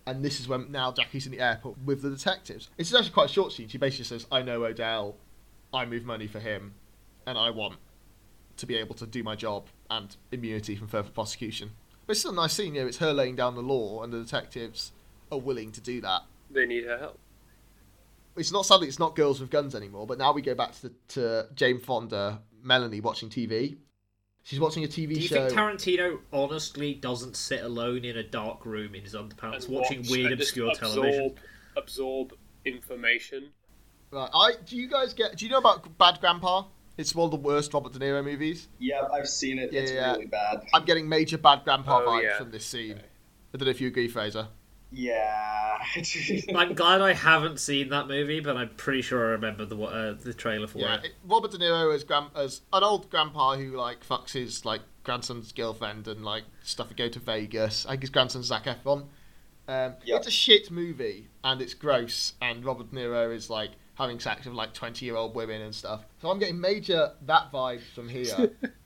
[0.07, 2.69] And this is when now Jackie's in the airport with the detectives.
[2.79, 3.69] It's actually quite a short scene.
[3.69, 5.15] She basically says, "I know Ordell,
[5.73, 6.75] I move money for him,
[7.27, 7.77] and I want
[8.57, 11.73] to be able to do my job and immunity from further prosecution."
[12.07, 12.75] But it's still a nice scene.
[12.75, 14.93] You know, it's her laying down the law, and the detectives
[15.31, 16.23] are willing to do that.
[16.51, 17.19] They need her help.
[18.37, 20.07] it's not sadly it's not girls with guns anymore.
[20.07, 23.77] But now we go back to the, to Jane Fonda, Melanie watching TV.
[24.42, 25.48] She's watching a TV Do you show.
[25.48, 30.00] think Tarantino honestly doesn't sit alone in a dark room in his underpants And watching
[30.00, 31.24] watch weird, and just obscure television?
[31.26, 31.38] absorb,
[31.76, 32.33] Absorb
[32.64, 33.50] information.
[34.11, 35.37] right, I do you guys get?
[35.37, 36.64] Do you know about Bad Grandpa?
[36.96, 38.68] It's one of the worst Robert De Niro movies.
[38.79, 39.72] Yeah, I've seen it.
[39.72, 40.12] Yeah, it's yeah.
[40.12, 40.62] really bad.
[40.74, 42.38] I'm getting major Bad Grandpa Oh, vibes yeah.
[42.38, 42.92] from this scene.
[42.92, 43.00] Okay.
[43.55, 44.48] I don't know if you agree, Fraser.
[44.92, 45.79] Yeah.
[46.55, 50.14] I'm glad I haven't seen that movie, but I'm pretty sure I remember the uh,
[50.14, 51.05] the trailer for Yeah, it.
[51.07, 54.81] it, Robert De Niro as grand, as an old grandpa who like fucks his like
[55.05, 57.87] grandson's girlfriend and like stuff to go to Vegas.
[57.87, 59.05] I think his grandson's Zac Efron.
[59.68, 60.18] Um, Yep.
[60.18, 62.33] It's a shit movie and it's gross.
[62.42, 65.74] And Robert De Niro is like having sex with like twenty year old women and
[65.74, 66.05] stuff.
[66.20, 68.50] So I'm getting major that vibe from here.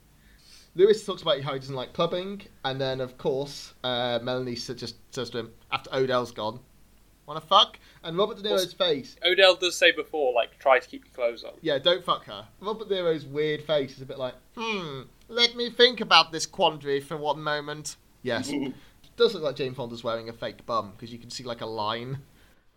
[0.75, 4.95] Lewis talks about how he doesn't like clubbing, and then of course uh, Melanie just
[5.13, 6.59] says to him after Ordell's gone,
[7.25, 11.05] "Wanna fuck?" And Robert De Niro's face Ordell does say before, like, try to keep
[11.05, 11.53] your clothes on.
[11.61, 12.47] yeah, don't fuck her.
[12.59, 16.45] Robert De Niro's weird face is a bit like, hmm, let me think about this
[16.45, 17.95] quandary for one moment.
[18.21, 18.49] Yes.
[18.49, 18.73] it
[19.17, 21.65] does look like Jane Fonda's wearing a fake bum because you can see like a
[21.65, 22.19] line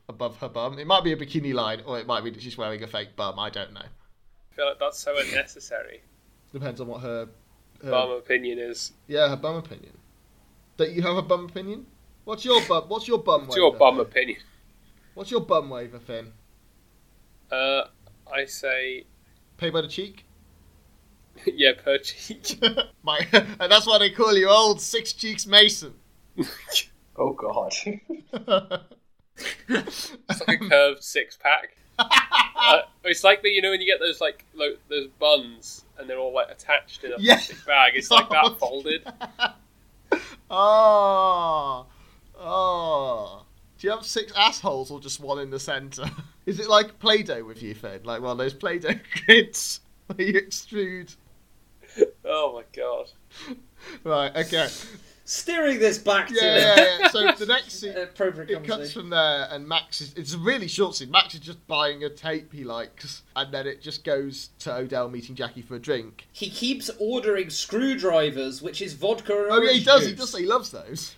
[0.08, 0.78] above her bum.
[0.78, 3.16] It might be a bikini line or it might be that she's wearing a fake
[3.16, 3.38] bum.
[3.38, 3.80] I don't know.
[3.82, 6.00] I feel like that's so unnecessary.
[6.52, 7.28] Depends on what her,
[7.82, 8.92] her Bum opinion is.
[9.06, 9.92] yeah her bum opinion.
[10.76, 11.86] Don't you have a bum opinion?
[12.24, 12.84] What's your bum?
[12.88, 13.60] What's your bum It's waver?
[13.60, 14.38] your bum opinion.
[15.14, 16.32] What's your bum waver, Finn?
[17.50, 17.82] Uh,
[18.32, 19.06] I say,
[19.56, 20.24] Pay by the cheek.
[21.46, 22.62] yeah, per cheek.
[23.02, 25.94] My, and that's why they call you old six cheeks Mason.
[27.16, 27.72] oh god.
[29.68, 30.12] It's
[30.46, 31.76] like a curved six pack.
[32.61, 36.11] Uh, it's like that, you know, when you get those like lo- those buns and
[36.11, 37.34] they're all like attached in a Yeah.
[37.37, 37.92] plastic bag.
[37.94, 39.06] It's like that folded.
[40.50, 41.87] Oh,
[42.38, 43.44] oh.
[43.78, 46.11] Do you have six assholes or just one in the centre?
[46.46, 48.00] Is it like Play-Doh with you, Finn?
[48.04, 48.94] Like one of those Play-Doh
[49.26, 51.14] grids where you extrude?
[52.24, 53.06] Oh my god.
[54.04, 54.34] Right.
[54.37, 54.68] Okay.
[55.30, 57.08] Steering this back to Yeah, yeah, yeah.
[57.08, 60.14] So the next scene, it cuts from there, and Max is.
[60.14, 61.10] It's a really short scene.
[61.10, 65.10] Max is just buying a tape he likes, and then it just goes to Ordell
[65.10, 66.26] meeting Jackie for a drink.
[66.32, 70.06] He keeps ordering screwdrivers, which is vodka and Oh yeah, he does.
[70.06, 70.18] He juice.
[70.18, 71.14] does he loves those.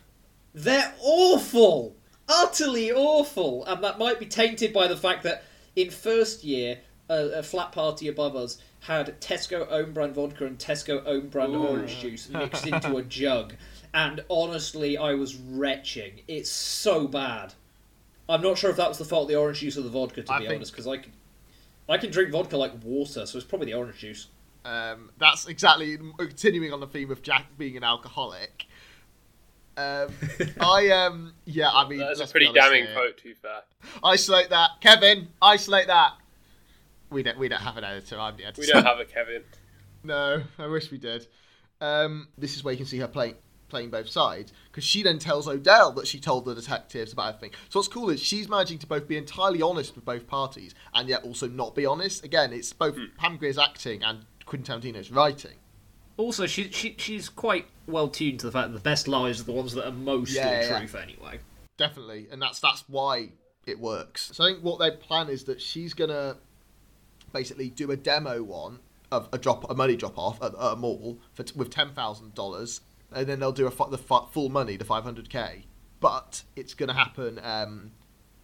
[0.54, 1.94] They're awful,
[2.28, 5.44] utterly awful, and that might be tainted by the fact that
[5.76, 10.58] in first year, a, a flat party above us had Tesco own brand vodka and
[10.58, 11.66] Tesco own brand Ooh.
[11.66, 13.54] orange juice mixed into a jug,
[13.94, 16.20] and honestly, I was retching.
[16.28, 17.54] It's so bad.
[18.28, 20.22] I'm not sure if that was the fault of the orange juice or the vodka,
[20.22, 21.12] to I be think- honest, because I can,
[21.88, 24.28] I can drink vodka like water, so it's probably the orange juice.
[24.64, 28.66] Um, that's exactly continuing on the theme of Jack being an alcoholic.
[29.76, 30.08] Um,
[30.60, 32.94] I um, yeah, I mean That's a pretty damning here.
[32.94, 33.62] quote, to be fair.
[34.04, 35.28] Isolate that, Kevin.
[35.40, 36.12] Isolate that.
[37.08, 37.38] We don't.
[37.38, 38.18] We don't have an editor.
[38.20, 38.60] I'm the editor.
[38.60, 39.42] We don't have a Kevin.
[40.02, 41.26] No, I wish we did.
[41.82, 43.34] Um, this is where you can see her playing
[43.70, 47.56] playing both sides because she then tells Ordell that she told the detectives about everything.
[47.68, 51.08] So what's cool is she's managing to both be entirely honest with both parties and
[51.08, 52.24] yet also not be honest.
[52.24, 53.04] Again, it's both hmm.
[53.16, 55.54] Pam Grier's acting and Quentin Tarantino's writing.
[56.16, 59.44] Also, she, she she's quite well tuned to the fact that the best lies are
[59.44, 60.78] the ones that are most Yeah, yeah.
[60.78, 61.38] truth anyway.
[61.78, 63.30] Definitely, and that's that's why
[63.66, 64.30] it works.
[64.34, 66.36] So I think what their plan is that she's gonna
[67.32, 68.80] basically do a demo one
[69.10, 72.34] of a drop, a money drop off at, at a mall for with ten thousand
[72.34, 72.80] dollars,
[73.12, 75.66] and then they'll do a the fu- full money, the five hundred k.
[76.00, 77.40] But it's gonna happen.
[77.42, 77.92] Um,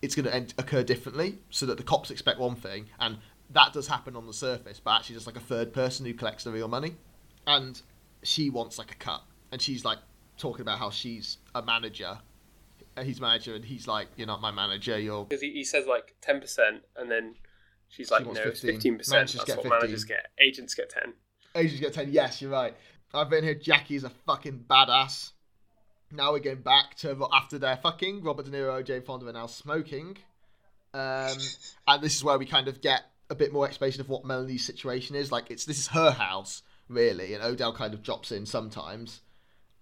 [0.03, 3.19] it's gonna end, occur differently, so that the cops expect one thing, and
[3.51, 6.45] that does happen on the surface, but actually just like a third person who collects
[6.45, 6.97] the real money,
[7.47, 7.81] and
[8.23, 9.99] she wants like a cut, and she's like
[10.37, 12.19] talking about how she's a manager
[13.05, 16.15] he's manager and he's like, You're not my manager, you're Because he, he says like
[16.27, 17.35] 10%, and then
[17.89, 18.99] she's like, no, it's 15.
[18.99, 19.11] 15%.
[19.11, 19.71] Managers That's get what 15.
[19.71, 20.27] managers get.
[20.39, 21.13] Agents get 10.
[21.55, 22.75] agents get ten, yes, you're right.
[23.15, 25.33] I've been here, Jackie's a fucking badass.
[26.13, 29.47] Now we're going back to after their fucking Robert De Niro, Jane Fonda are now
[29.47, 30.17] smoking.
[30.95, 31.37] Um,
[31.89, 34.65] and this is where we kind of get a bit more explanation of what Melanie's
[34.65, 35.33] situation is.
[35.33, 39.21] Like it's this is her house, really, and Ordell kind of drops in sometimes.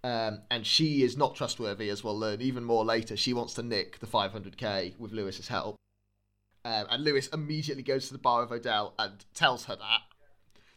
[0.02, 3.16] Um, and she is not trustworthy, as we'll learn even more later.
[3.16, 5.76] She wants to nick the 500k with Lewis's help.
[6.64, 10.00] Um, and Lewis immediately goes to the bar of Ordell and tells her that.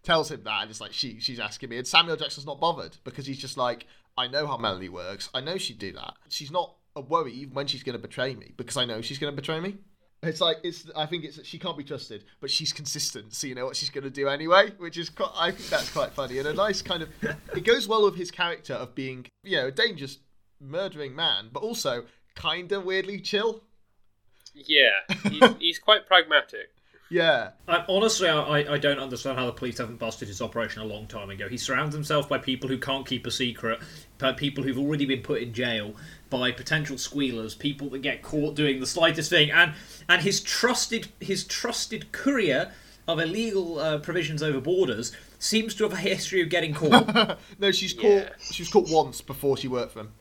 [0.08, 1.78] Tells him that, and it's like she she's asking me.
[1.80, 5.30] And Samuel Jackson's not bothered because he's just like, I know how Melanie works.
[5.34, 6.14] I know she'd do that.
[6.30, 9.18] She's not a worry even when she's going to betray me because I know she's
[9.18, 9.76] going to betray me.
[10.24, 10.90] It's like it's.
[10.96, 13.90] I think it's she can't be trusted, but she's consistent, so you know what she's
[13.90, 15.32] going to do anyway, which is quite.
[15.36, 17.10] I think that's quite funny and a nice kind of.
[17.54, 20.20] It goes well with his character of being, you know, a dangerous,
[20.62, 23.62] murdering man, but also kind of weirdly chill.
[24.54, 24.92] Yeah,
[25.30, 26.77] he's, he's quite pragmatic.
[27.10, 30.86] Yeah, I, honestly, I, I don't understand how the police haven't busted his operation a
[30.86, 31.48] long time ago.
[31.48, 33.80] He surrounds himself by people who can't keep a secret,
[34.18, 35.96] by people who've already been put in jail,
[36.30, 39.74] by potential squealers, people that get caught doing the slightest thing, and
[40.10, 42.74] and his trusted his trusted courier
[43.08, 47.38] of illegal uh, provisions over borders seems to have a history of getting caught.
[47.60, 48.24] no, she's Yeah.
[48.26, 48.42] caught.
[48.52, 50.12] She was caught once before she worked for him.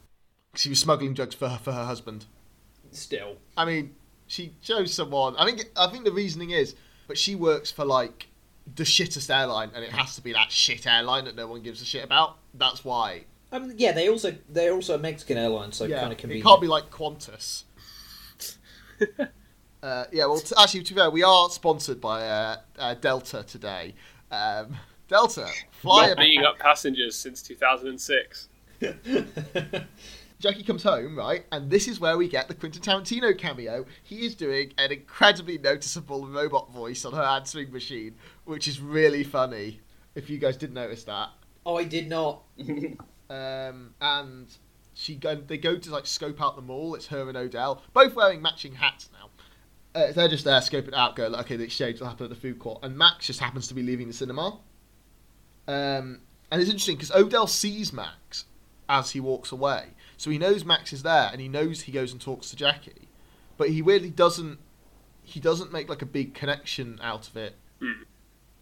[0.54, 2.26] She was smuggling drugs for her, for her husband.
[2.92, 3.96] Still, I mean,
[4.36, 5.34] she chose someone.
[5.36, 6.74] I think I think the reasoning is,
[7.08, 8.26] but she works for like
[8.74, 11.80] the shittest airline, and it has to be that shit airline that no one gives
[11.80, 12.36] a shit about.
[12.54, 13.24] That's why.
[13.52, 16.60] um, yeah, they also they're also a Mexican airline, so yeah, kind of it can't
[16.60, 17.64] be like Qantas.
[19.82, 23.42] uh, yeah, well, t- actually, to be fair, we are sponsored by uh, uh, Delta
[23.42, 23.94] today.
[24.30, 24.76] Um,
[25.08, 28.48] Delta, fly Not beating up passengers since 2006.
[30.38, 31.46] Jackie comes home, right?
[31.50, 33.86] And this is where we get the Quentin Tarantino cameo.
[34.02, 39.24] He is doing an incredibly noticeable robot voice on her answering machine, which is really
[39.24, 39.80] funny.
[40.14, 41.30] If you guys didn't notice that,
[41.66, 42.44] Oh, I did not.
[43.28, 44.46] um, and
[44.94, 46.94] she go, they go to like scope out the mall.
[46.94, 49.30] It's her and Ordell, both wearing matching hats now.
[50.00, 52.36] Uh, they're just there scoping it out, going, okay, the exchange will happen at the
[52.36, 54.58] food court, and Max just happens to be leaving the cinema.
[55.66, 56.20] Um,
[56.52, 58.44] and it's interesting because Ordell sees Max
[58.88, 59.86] as he walks away,
[60.16, 63.08] so he knows Max is there, and he knows he goes and talks to Jackie,
[63.56, 64.58] but he really doesn't.
[65.22, 67.56] He doesn't make like a big connection out of it.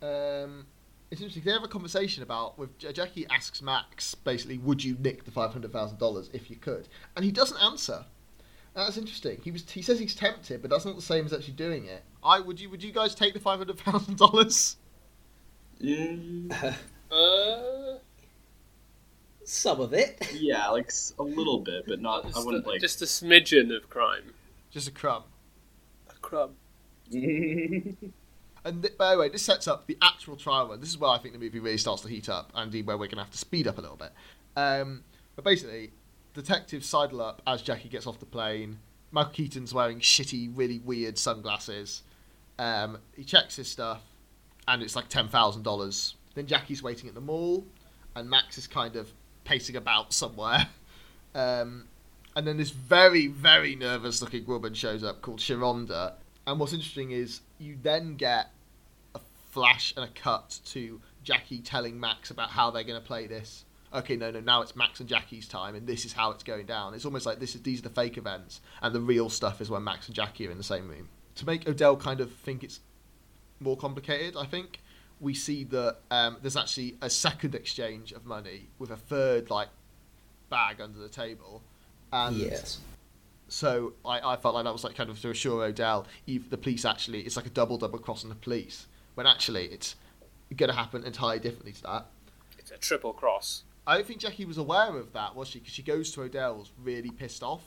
[0.03, 0.67] Um,
[1.11, 1.45] it's interesting.
[1.45, 5.53] They have a conversation about with Jackie asks Max basically, would you nick the five
[5.53, 6.89] hundred thousand dollars if you could?
[7.17, 8.05] And he doesn't answer.
[8.75, 9.41] That's interesting.
[9.45, 12.03] He was he says he's tempted, but that's not the same as actually doing it.
[12.25, 14.77] I would you would you guys take the five hundred thousand dollars?
[15.81, 16.53] Mm,
[17.11, 17.94] Uh,
[19.45, 20.31] Some of it.
[20.35, 22.25] yeah, like a little bit, but not.
[22.37, 22.81] I wouldn't a, like.
[22.81, 24.35] just a smidgen of crime.
[24.71, 25.25] Just a crumb.
[26.11, 26.57] A crumb.
[28.65, 30.81] And th- by the way, this sets up the actual trial run.
[30.81, 32.97] This is where I think the movie really starts to heat up, and indeed where
[32.97, 34.11] we're going to have to speed up a little bit.
[34.57, 35.05] Um,
[35.37, 35.93] but basically,
[36.33, 38.79] detectives sidle up as Jackie gets off the plane.
[39.11, 42.03] Michael Keaton's wearing shitty, really weird sunglasses.
[42.59, 44.01] Um, he checks his stuff,
[44.67, 46.15] and it's like ten thousand dollars.
[46.35, 47.67] Then Jackie's waiting at the mall,
[48.17, 49.13] and Max is kind of
[49.45, 50.69] pacing about somewhere.
[51.35, 51.89] Um,
[52.37, 56.15] and then this very, very nervous-looking woman shows up called Sharonda.
[56.47, 58.51] And what's interesting is you then get
[59.15, 63.27] a flash and a cut to Jackie telling Max about how they're going to play
[63.27, 63.65] this.
[63.93, 66.67] Okay, no, no, now it's Max and Jackie's time, and this is how it's going
[66.67, 66.95] down.
[66.95, 69.71] It's almost like this is these are the fake events, and the real stuff is
[69.71, 71.09] when Max and Jackie are in the same room.
[71.37, 72.81] To make Ordell kind of think it's
[73.61, 74.81] more complicated, I think
[75.21, 79.69] we see that um, there's actually a second exchange of money with a third like
[80.51, 81.63] bag under the table,
[82.13, 82.79] and yes.
[83.49, 86.59] so I, I felt like that was like kind of to assure Ordell, if the
[86.59, 89.97] police actually it's like a double double cross on the police, when actually it's
[90.57, 92.07] going to happen entirely differently to that.
[92.59, 93.65] It's a triple cross.
[93.87, 95.59] I don't think Jackie was aware of that, was she?
[95.59, 97.63] Because she goes to Ordell's really pissed off,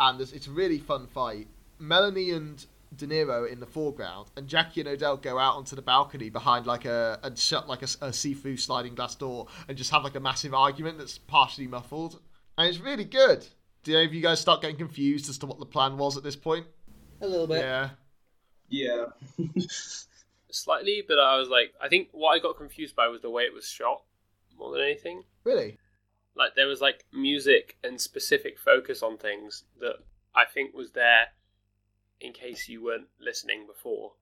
[0.00, 1.46] and it's a really fun fight.
[1.78, 2.64] Melanie and
[2.96, 6.66] De Niro in the foreground, and Jackie and Ordell go out onto the balcony behind
[6.66, 10.16] like a and shut like a, a see-through sliding glass door, and just have like
[10.16, 12.20] a massive argument that's partially muffled,
[12.56, 13.46] and it's really good.
[13.82, 16.22] Do any of you guys start getting confused as to what the plan was at
[16.22, 16.66] this point?
[17.20, 17.60] A little bit.
[17.60, 17.90] Yeah.
[18.68, 19.04] Yeah.
[20.50, 23.44] Slightly, but I was like, I think what I got confused by was the way
[23.44, 24.02] it was shot
[24.58, 25.22] more than anything.
[25.44, 25.78] Really?
[26.36, 29.96] Like there was like music and specific focus on things that
[30.34, 31.28] I think was there
[32.20, 34.12] in case you weren't listening before.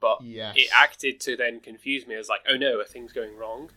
[0.00, 0.54] But Yes.
[0.56, 2.14] it acted to then confuse me.
[2.14, 3.70] I was like, oh no, a thing's going wrong.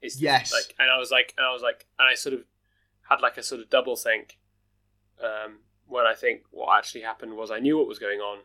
[0.00, 0.52] It's Yes.
[0.52, 2.44] Like, and I was like, and I was like, and I sort of
[3.08, 4.38] had like a sort of double think.
[5.22, 8.38] Um, when I think what actually happened was I knew what was going on,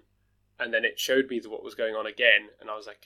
[0.60, 3.06] and then it showed me what was going on again, and I was like,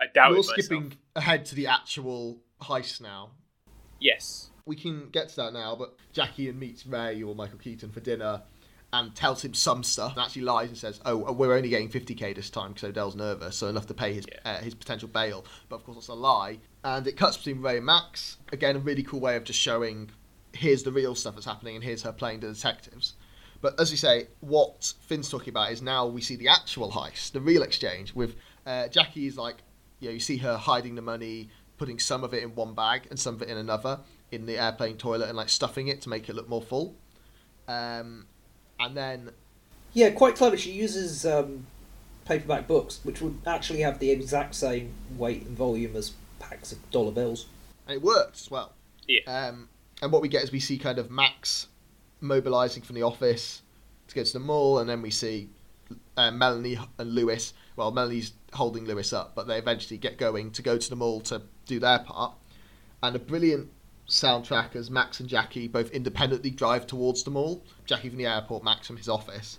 [0.00, 0.58] I doubted We're myself.
[0.64, 3.30] skipping ahead to the actual heist now.
[4.00, 4.50] Yes.
[4.66, 8.00] we can get to that now, but Jackie and meets Ray or Michael Keaton for
[8.00, 8.42] dinner
[9.04, 12.34] and tells him some stuff and actually lies and says, "Oh, we're only getting 50k
[12.34, 14.52] this time because Ordell's nervous, so enough to pay his Yeah.
[14.52, 16.58] uh, his potential bail." But of course, that's a lie.
[16.84, 18.36] And it cuts between Ray and Max.
[18.52, 20.10] Again, a really cool way of just showing
[20.52, 23.14] here's the real stuff that's happening and here's her playing the detectives.
[23.60, 27.32] But as you say, what Finn's talking about is now we see the actual heist,
[27.32, 29.56] the real exchange with uh, Jackie is like,
[30.00, 33.06] you know, you see her hiding the money, putting some of it in one bag
[33.10, 36.08] and some of it in another in the airplane toilet and like stuffing it to
[36.08, 36.96] make it look more full.
[37.68, 38.26] Um,
[38.80, 39.30] and then
[39.92, 40.56] Yeah, quite clever.
[40.56, 41.66] She uses um,
[42.24, 46.90] paperback books, which would actually have the exact same weight and volume as packs of
[46.90, 47.46] dollar bills.
[47.86, 48.72] and it worked as well.
[49.06, 49.20] Yeah.
[49.26, 49.68] Um,
[50.02, 51.68] and what we get is we see kind of Max
[52.20, 53.62] mobilizing from the office
[54.08, 55.48] to go to the mall, and then we see
[56.16, 57.54] uh, Melanie and Lewis.
[57.76, 61.20] Well, Melanie's holding Lewis up, but they eventually get going to go to the mall
[61.22, 62.34] to do their part.
[63.02, 63.68] And a brilliant
[64.08, 67.64] soundtrack as Max and Jackie both independently drive towards the mall.
[67.86, 69.58] Jackie from the airport, Max from his office.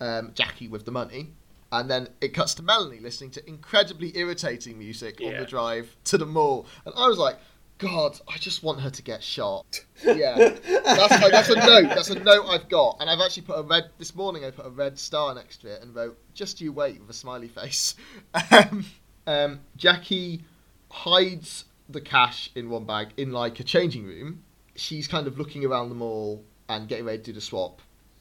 [0.00, 1.30] Um, Jackie with the money.
[1.70, 6.18] And then it cuts to Melanie listening to incredibly irritating music on the drive to
[6.18, 6.66] the mall.
[6.84, 7.38] And I was like,
[7.78, 9.84] God, I just want her to get shot.
[10.04, 10.36] Yeah.
[10.36, 11.88] that's, like, that's a note.
[11.88, 12.96] That's a note I've got.
[12.98, 15.68] And I've actually put a red, this morning I put a red star next to
[15.68, 17.94] it and wrote, just you wait with a smiley face.
[18.50, 18.84] Um,
[19.26, 20.42] um, Jackie
[20.90, 24.42] hides the cash in one bag in like a changing room.
[24.76, 27.80] She's kind of looking around the mall and getting ready to do the swap.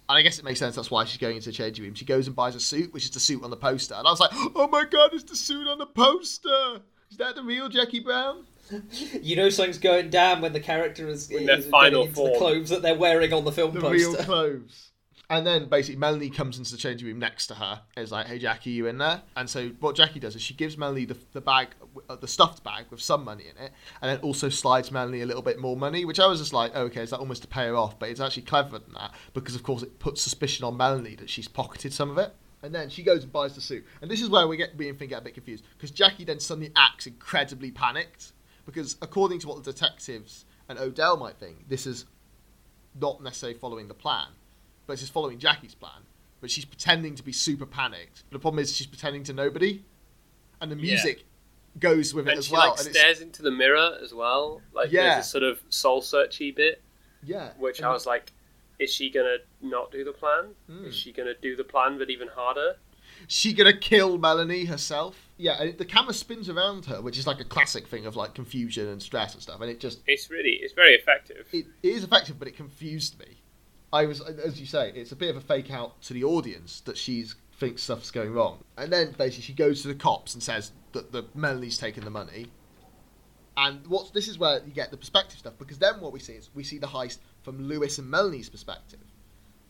[0.09, 0.75] And I guess it makes sense.
[0.75, 1.93] That's why she's going into the changing room.
[1.93, 3.95] She goes and buys a suit, which is the suit on the poster.
[3.95, 6.81] And I was like, "Oh my god, it's the suit on the poster!
[7.09, 8.45] Is that the real Jackie Brown?"
[9.21, 12.37] You know something's going down when the character is, When is final getting into the
[12.37, 13.95] clothes that they're wearing on the film The poster.
[13.97, 14.90] real clothes.
[15.31, 17.81] And then basically Melanie comes into the changing room next to her.
[17.95, 20.77] Is like, "Hey Jackie, you in there?" And so what Jackie does is she gives
[20.77, 21.69] Melanie the, the bag,
[22.09, 25.25] uh, the stuffed bag with some money in it, and then also slides Melanie a
[25.25, 26.03] little bit more money.
[26.03, 28.09] Which I was just like, oh, "Okay, is that almost to pay her off?" But
[28.09, 31.47] it's actually cleverer than that because, of course, it puts suspicion on Melanie that she's
[31.47, 32.35] pocketed some of it.
[32.61, 33.85] And then she goes and buys the suit.
[34.01, 36.25] And this is where we get me and Finn get a bit confused because Jackie
[36.25, 38.33] then suddenly acts incredibly panicked
[38.65, 42.05] because, according to what the detectives and Ordell might think, this is
[42.99, 44.27] not necessarily following the plan,
[44.91, 46.01] but she's following Jackie's plan.
[46.41, 48.23] But she's pretending to be super panicked.
[48.29, 49.83] But the problem is she's pretending to nobody,
[50.59, 50.81] and the Yeah.
[50.95, 51.23] music
[51.79, 52.71] goes with it And as she well.
[52.71, 54.61] like and it's, stares into the mirror as well.
[54.73, 55.13] Like Yeah.
[55.13, 56.81] there's a sort of soul searchy bit,
[57.23, 58.33] yeah, which and I was like,
[58.79, 60.55] is she gonna not do the plan?
[60.67, 60.85] Hmm.
[60.85, 62.75] Is she gonna do the plan but even harder?
[63.27, 65.29] she gonna kill Melanie herself?
[65.37, 68.33] Yeah, and the camera spins around her, which is like a classic thing of like
[68.33, 69.61] confusion and stress and stuff.
[69.61, 71.47] And it just It's really, it's very effective.
[71.53, 73.40] it is effective, but it confused me.
[73.93, 76.79] I was, as you say, it's a bit of a fake out to the audience
[76.81, 77.25] that she
[77.57, 81.11] thinks stuff's going wrong, and then basically she goes to the cops and says that
[81.11, 82.47] the Melanie's taken the money.
[83.57, 86.33] And what's this is where you get the perspective stuff because then what we see
[86.33, 88.99] is we see the heist from Lewis and Melanie's perspective.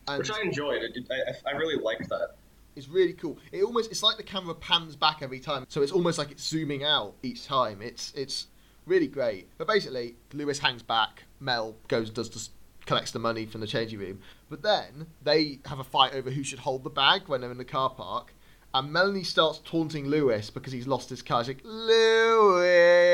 [0.06, 0.82] And Which I enjoyed.
[1.10, 2.36] I, I really liked that.
[2.76, 3.38] it's really cool.
[3.50, 6.44] It almost it's like the camera pans back every time, so it's almost like it's
[6.46, 7.82] zooming out each time.
[7.82, 8.46] It's it's
[8.86, 9.48] really great.
[9.58, 11.24] But basically, Lewis hangs back.
[11.40, 12.48] Mel goes and does the,
[12.86, 14.20] collects the money from the changing room.
[14.48, 17.58] But then they have a fight over who should hold the bag when they're in
[17.58, 18.34] the car park.
[18.74, 21.44] And Melanie starts taunting Lewis because he's lost his car.
[21.44, 23.06] She's like, Lewis,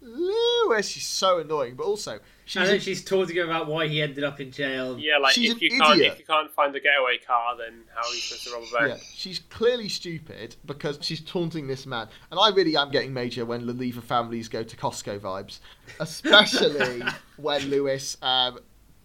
[0.00, 0.88] Lewis.
[0.88, 2.20] She's so annoying, but also
[2.50, 4.98] she's and then a- she's taunting him about why he ended up in jail.
[4.98, 6.12] Yeah, like She's if an you can't idiot.
[6.14, 8.78] if you can't find the getaway car, then how are you supposed to rob a
[8.88, 8.98] bank?
[9.00, 12.08] Yeah, she's clearly stupid because she's taunting this man.
[12.32, 15.60] And I really am getting major when the Lever families go to Costco vibes,
[16.00, 17.02] especially
[17.36, 18.58] when Lewis um,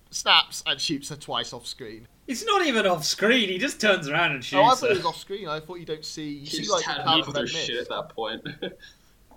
[0.09, 2.07] snaps and shoots her twice off screen.
[2.27, 3.49] It's not even off screen.
[3.49, 4.75] He just turns around and shoots oh, I her.
[4.75, 5.47] thought it was off screen.
[5.47, 6.29] I thought you don't see.
[6.29, 8.41] You see She's like had the enough of their shit at that point.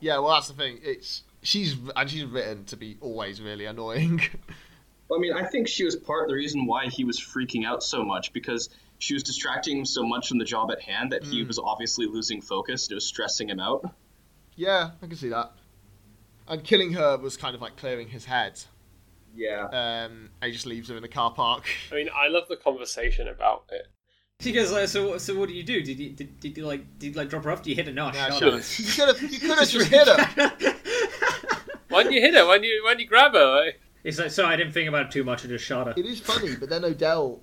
[0.00, 0.78] Yeah, well, that's the thing.
[0.82, 4.20] It's she's and she's written to be always really annoying.
[5.14, 7.82] I mean, I think she was part of the reason why he was freaking out
[7.82, 8.68] so much because
[8.98, 12.06] she was distracting him so much from the job at hand that he was obviously
[12.06, 12.86] losing focus.
[12.86, 13.90] and It was stressing him out.
[14.56, 15.52] yeah, I can see that.
[16.46, 18.60] And killing her was kind of like clearing his head.
[19.34, 19.64] Yeah.
[19.66, 21.64] Um, and he just leaves her in the car park.
[21.92, 23.86] I mean, I love the conversation about it.
[24.40, 25.82] She goes like, "So, so what do you do?
[25.82, 27.62] Did you did, did you like did you like drop her off?
[27.62, 27.92] Do you hit her?
[27.92, 29.22] No, Nah, shut shut up." up.
[29.22, 30.74] You could have you could have just hit her.
[31.88, 32.46] Why didn't you hit her?
[32.46, 33.64] Why didn't you, why didn't you grab her?
[33.64, 35.44] Like, It's like, sorry, I didn't think about it too much.
[35.44, 35.94] I just shot her.
[35.96, 37.40] It is funny, but then Ordell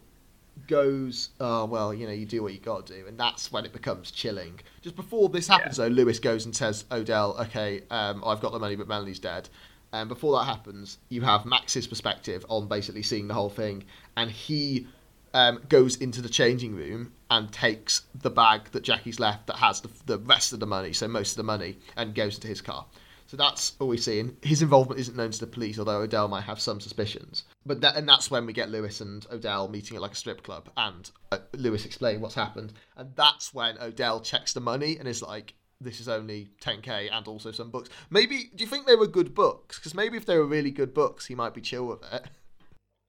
[0.67, 3.65] goes, "Oh well, you know, you do what you got to do," and that's when
[3.65, 4.59] it becomes chilling.
[4.81, 8.59] Just before this happens, though, Lewis goes and says, "Ordell, okay, um, I've got the
[8.59, 9.49] money, but Melanie's dead."
[9.93, 13.85] And before that happens, you have Max's perspective on basically seeing the whole thing,
[14.17, 14.87] and he
[15.33, 19.81] um, goes into the changing room and takes the bag that Jackie's left that has
[19.81, 22.61] the, the rest of the money, so most of the money, and goes into his
[22.61, 22.85] car.
[23.27, 24.19] So that's all we see.
[24.19, 27.43] And his involvement isn't known to the police, although Ordell might have some suspicions.
[27.65, 30.43] But that, and that's when we get Lewis and Ordell meeting at like a strip
[30.43, 35.07] club, and uh, Lewis explain what's happened, and that's when Ordell checks the money and
[35.07, 38.95] is like, "This is only 10k and also some books." Maybe do you think they
[38.95, 39.79] were good books?
[39.79, 42.25] Because maybe if they were really good books, he might be chill with it.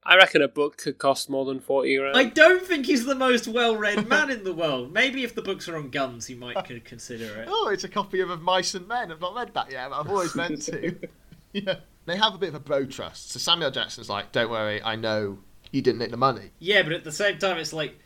[0.07, 2.15] I reckon a book could cost more than forty grand.
[2.17, 4.93] I don't think he's the most well-read man in the world.
[4.93, 7.47] Maybe if the books are on guns, he might con- consider it.
[7.51, 9.11] Oh, it's a copy of Of Mice and Men.
[9.11, 10.95] I've not read that yet, but I've always meant to.
[11.53, 11.75] yeah.
[12.05, 13.31] They have a bit of a bro trust.
[13.31, 15.39] So Samuel Jackson's like, don't worry, I know
[15.71, 16.51] you didn't nick the money.
[16.59, 17.99] Yeah, but at the same time, it's like,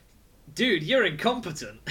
[0.56, 1.82] dude, you're incompetent.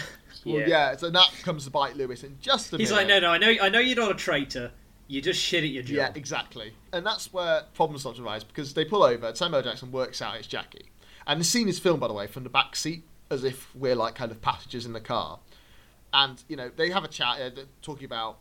[0.44, 0.66] Well, Yeah.
[0.66, 3.12] yeah, so that comes to bite Lewis in just a He's minute.
[3.12, 4.72] like, no, no, I know, I know you're not a traitor.
[5.10, 5.96] You're just shit at your job.
[5.96, 6.72] Yeah, exactly.
[6.92, 10.36] And that's where problems start to arise because they pull over, Samuel Jackson works out
[10.36, 10.86] it's Jackie.
[11.26, 13.96] And the scene is filmed, by the way, from the back seat as if we're
[13.96, 15.40] like kind of passengers in the car.
[16.12, 18.38] And, you know, they have a chat uh, talking about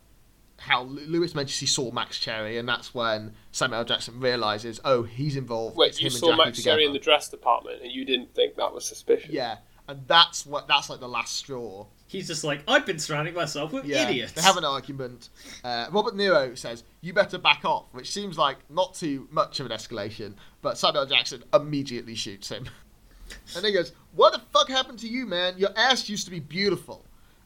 [0.57, 5.35] how Lewis mentions he saw Max Cherry, and that's when Samuel Jackson realizes, oh, he's
[5.37, 5.75] involved.
[5.75, 6.75] Wait, it's you him saw and Jackie Max together.
[6.75, 9.31] Cherry in the dress department, and you didn't think that was suspicious?
[9.31, 9.57] Yeah,
[9.87, 11.87] and that's what that's like the last straw.
[12.09, 14.31] He's just like, I've been surrounding myself with Yeah, idiots.
[14.33, 15.29] they have an argument.
[15.63, 19.67] Uh, Robert Nero says, "You better back off," which seems like not too much of
[19.67, 20.33] an escalation.
[20.63, 22.67] But Samuel Jackson immediately shoots him,
[23.55, 25.53] and he goes, "What the fuck happened to you, man?
[25.57, 27.05] Your ass used to be beautiful.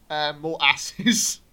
[0.09, 1.41] Um, more asses."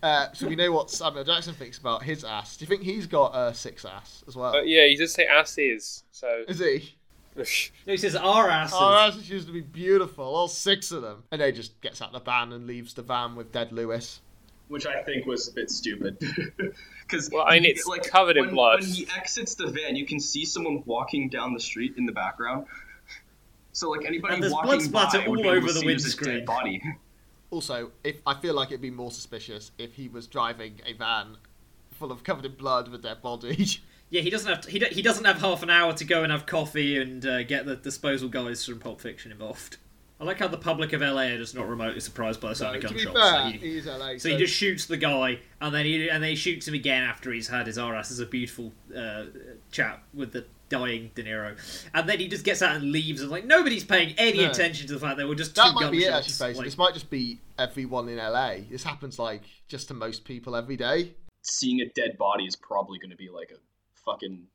[0.00, 2.56] Uh, so we know what Samuel Jackson thinks about his ass.
[2.56, 4.54] Do you think he's got a six ass as well?
[4.54, 6.04] Uh, yeah, he did say asses.
[6.12, 6.44] so.
[6.46, 6.94] Is he?
[7.86, 8.74] No, he says our asses.
[8.74, 11.22] Our asses used to be beautiful, all six of them.
[11.30, 14.20] And they just gets out the van and leaves the van with dead Lewis.
[14.68, 16.18] Which I think was a bit stupid.
[17.08, 18.82] Because Well, I mean, it's like covered in blood.
[18.82, 22.12] When he exits the van, you can see someone walking down the street in the
[22.12, 22.66] background.
[23.72, 25.80] So like anybody And there's walking blood splatter by would all be able over the
[25.80, 26.34] see it as a windscreen.
[26.36, 26.82] dead body.
[27.50, 31.38] Also, if I feel like it'd be more suspicious if he was driving a van
[31.92, 33.80] full of covered in blood with a dead body.
[34.10, 36.22] Yeah, he doesn't have to, he, do- he doesn't have half an hour to go
[36.22, 39.76] and have coffee and uh, get the disposal guys from Pulp Fiction involved.
[40.20, 42.80] I like how the public of LA are just not remotely surprised by the sound
[42.80, 43.30] to of be gunshots.
[43.30, 44.18] fair, so he, he's LA.
[44.18, 47.04] so he just shoots the guy, and then he and then he shoots him again
[47.04, 49.26] after he's had his RS as a beautiful uh,
[49.70, 51.56] chat with the dying De Niro,
[51.94, 54.50] and then he just gets out and leaves, and like nobody's paying any No.
[54.50, 56.08] attention to the fact there were just two that might be it.
[56.08, 56.40] gunshots.
[56.40, 56.56] Actually, Faisal.
[56.56, 58.54] like- this might just be everyone in LA.
[58.68, 61.12] This happens like just to most people every day.
[61.44, 63.58] Seeing a dead body is probably going to be like a
[64.08, 64.46] fucking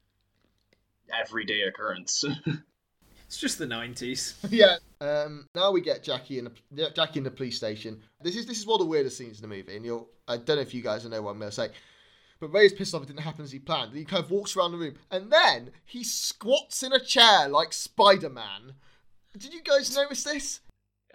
[1.21, 2.23] everyday occurrence.
[3.27, 4.35] it's just the nineties.
[4.49, 4.77] yeah.
[5.01, 8.01] Um, now we get Jackie in the Jackie in the police station.
[8.21, 10.37] This is this is one of the weirdest scenes in the movie, and you'll I
[10.37, 11.69] don't know if you guys know what I'm going to say.
[12.39, 13.91] But Ray's pissed off it didn't happen as he planned.
[13.91, 17.47] And he kind of walks around the room, and then he squats in a chair
[17.47, 18.73] like Spider Man.
[19.37, 20.59] Did you guys notice this?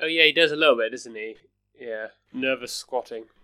[0.01, 1.37] Oh, yeah, he does a little bit, doesn't he?
[1.79, 2.09] Yeah.
[2.33, 3.25] Nervous squatting.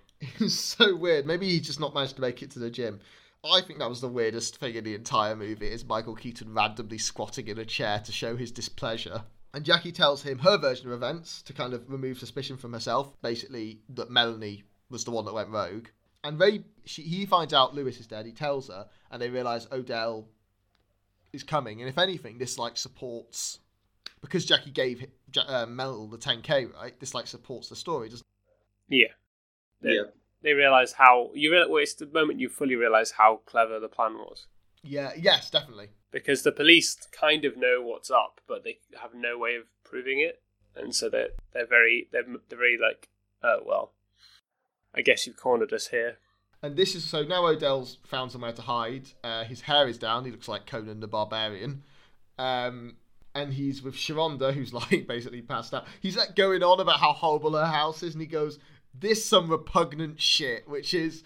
[0.40, 1.26] It's so weird.
[1.26, 3.00] Maybe he just not managed to make it to the gym.
[3.44, 6.98] I think that was the weirdest thing in the entire movie is Michael Keaton randomly
[6.98, 9.22] squatting in a chair to show his displeasure.
[9.52, 13.20] And Jackie tells him her version of events to kind of remove suspicion from herself,
[13.20, 15.88] basically that Melanie was the one that went rogue.
[16.24, 18.24] And Ray, she, he finds out Lewis is dead.
[18.24, 20.24] He tells her, and they realize Ordell
[21.34, 21.80] is coming.
[21.80, 23.58] And if anything, this like supports
[24.24, 25.04] because Jackie gave
[25.46, 26.98] uh, Mel the 10k, right?
[26.98, 28.26] This like supports the story, doesn't?
[28.88, 29.08] Yeah.
[29.82, 30.04] They, Yeah.
[30.44, 31.68] They realize how you realize.
[31.70, 34.46] Well, it's the moment you fully realize how clever the plan was.
[34.82, 35.10] Yeah.
[35.16, 35.88] Yes, definitely.
[36.12, 40.20] because the police kind of know what's up, but they have no way of proving
[40.20, 40.40] it,
[40.76, 43.08] and so they're they're very they're, they're very like,
[43.42, 43.92] oh well,
[44.94, 46.18] I guess you've cornered us here.
[46.62, 49.08] And this is so now Ordell's found somewhere to hide.
[49.22, 50.24] Uh, his hair is down.
[50.24, 51.82] He looks like Conan the Barbarian.
[52.38, 52.96] Um,
[53.34, 55.86] and he's with Sharonda, who's like basically passed out.
[56.00, 58.58] He's like going on about how horrible her house is, and he goes,
[58.98, 61.24] "This some repugnant shit," which is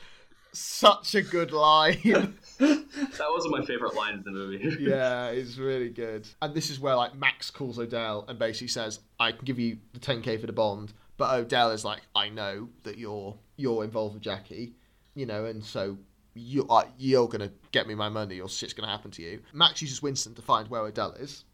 [0.53, 2.35] such a good line.
[2.59, 4.77] That wasn't my favorite line in the movie.
[4.81, 6.27] yeah, it's really good.
[6.43, 9.79] And this is where like Max calls Ordell and basically says, "I can give you
[9.93, 14.14] the 10k for the bond," but Ordell is like, "I know that you're you're involved
[14.14, 14.75] with Jackie,
[15.14, 15.99] you know, and so."
[16.35, 19.43] You are, you're gonna get me my money, or shit's gonna happen to you.
[19.53, 21.45] Max uses Winston to find where Ordell is,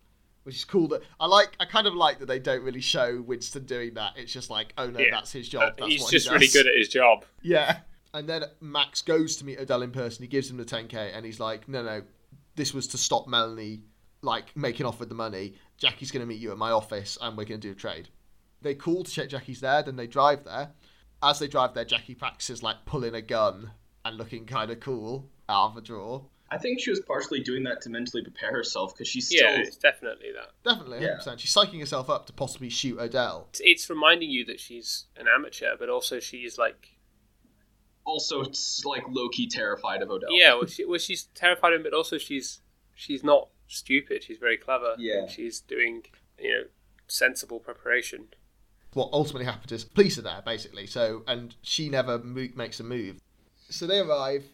[0.44, 0.88] which is cool.
[0.88, 1.56] That I like.
[1.60, 4.12] I kind of like that they don't really show Winston doing that.
[4.16, 5.06] It's just like, oh no, Yeah.
[5.10, 5.74] that's his job.
[5.76, 7.24] That's he's just he really good at his job.
[7.42, 7.78] Yeah.
[8.14, 10.22] And then Max goes to meet Ordell in person.
[10.22, 12.02] He gives him the 10k, and he's like, "No, no,
[12.54, 13.80] this was to stop Melanie
[14.22, 15.54] like making off with the money.
[15.78, 18.08] Jackie's going to meet you at my office, and we're going to do a trade."
[18.62, 19.82] They call to check Jackie's there.
[19.82, 20.70] Then they drive there.
[21.22, 23.72] As they drive there, Jackie practices like pulling a gun
[24.04, 26.26] and looking kind of cool out of a drawer.
[26.54, 29.50] I think she was partially doing that to mentally prepare herself because she's still.
[29.50, 30.50] Yeah, it's definitely that.
[30.68, 31.18] Definitely, Yeah.
[31.20, 31.38] 100%.
[31.38, 33.46] She's psyching herself up to possibly shoot Ordell.
[33.50, 36.90] It's, it's reminding you that she's an amateur, but also she's like,
[38.04, 40.28] also it's like low key terrified of Ordell.
[40.30, 42.60] yeah, well, she, well, she's terrified of him, but also she's
[42.94, 44.22] she's not stupid.
[44.22, 44.94] She's very clever.
[44.98, 45.26] Yeah.
[45.26, 46.02] she's doing
[46.38, 46.62] you know
[47.08, 48.28] sensible preparation.
[48.92, 50.86] what ultimately happens is police are there basically.
[50.86, 53.20] So and she never mo- makes a move.
[53.70, 54.44] So they arrive,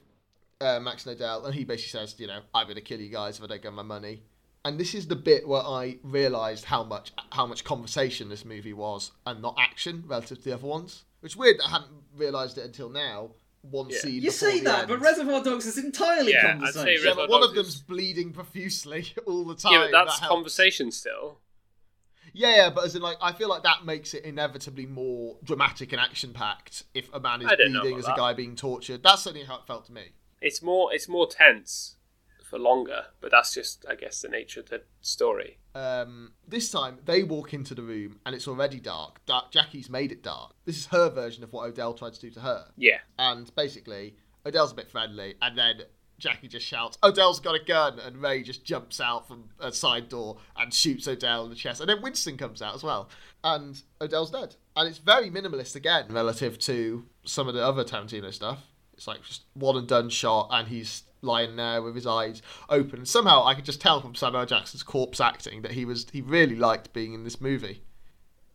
[0.61, 3.39] uh, Max and Ordell, and he basically says, you know, I'm gonna kill you guys
[3.39, 4.23] if I don't get my money.
[4.65, 8.75] And this is the bit where I realised how much how much conversation this movie
[8.75, 11.05] was and not action relative to the other ones.
[11.21, 13.31] Which is weird that I hadn't realised it until now.
[13.63, 13.99] One Yeah.
[13.99, 14.15] scene.
[14.15, 14.89] You before say the that, end.
[14.89, 17.05] but Reservoir Dogs is entirely Yeah, conversation.
[17.09, 19.73] yeah, but one of them's is- bleeding profusely all the time.
[19.73, 21.41] yeah, but that's That conversation still.
[22.33, 25.93] Yeah, yeah, but as in like, I feel like that makes it inevitably more dramatic
[25.93, 28.15] and action packed if a man is I don't know bleeding as that.
[28.15, 29.03] a guy being tortured.
[29.03, 30.13] That's certainly how it felt to me.
[30.41, 31.97] It's more it's more tense
[32.45, 35.59] for longer, but that's just I guess the nature of the story.
[35.75, 39.25] Um, this time they walk into the room and it's already dark.
[39.25, 39.53] dark.
[39.53, 40.55] Jackie's made it dark.
[40.65, 44.17] This is her version of what Ordell tried to do to her, Yeah, and basically
[44.45, 45.83] Ordell's a bit friendly, and then.
[46.19, 50.11] Jackie just shouts, Ordell's got a gun, and Ray just jumps out from a side
[50.11, 51.81] door and shoots Ordell in the chest.
[51.81, 53.09] And then Winston comes out as well.
[53.43, 54.57] And Ordell's dead.
[54.77, 58.59] And it's very minimalist again relative to some of the other Tarantino stuff.
[59.01, 62.99] It's like just one and done shot, and he's lying there with his eyes open.
[62.99, 66.21] And somehow I could just tell from Samuel Jackson's corpse acting that he was he
[66.21, 67.83] really liked being in this movie.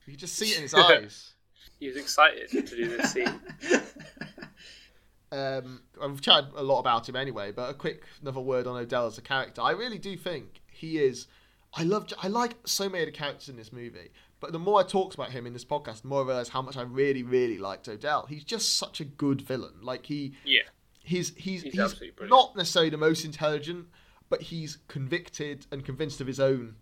[0.06, 1.34] You could just see it in his eyes.
[1.80, 3.42] he was excited to do this scene.
[5.32, 9.08] Um, I've chatted a lot about him anyway, but a quick another word on Ordell
[9.08, 9.62] as a character.
[9.62, 11.26] I really do think he is.
[11.74, 12.08] I love.
[12.22, 15.16] I like so many of the characters in this movie, but the more I talked
[15.16, 17.88] about him in this podcast, the more I realize how much I really, really liked
[17.88, 18.28] Ordell.
[18.28, 19.76] He's just such a good villain.
[19.82, 20.62] Like he, Yeah,
[21.04, 23.88] he's he's He's he's, not necessarily the most intelligent,
[24.30, 26.76] but he's convicted and convinced of his own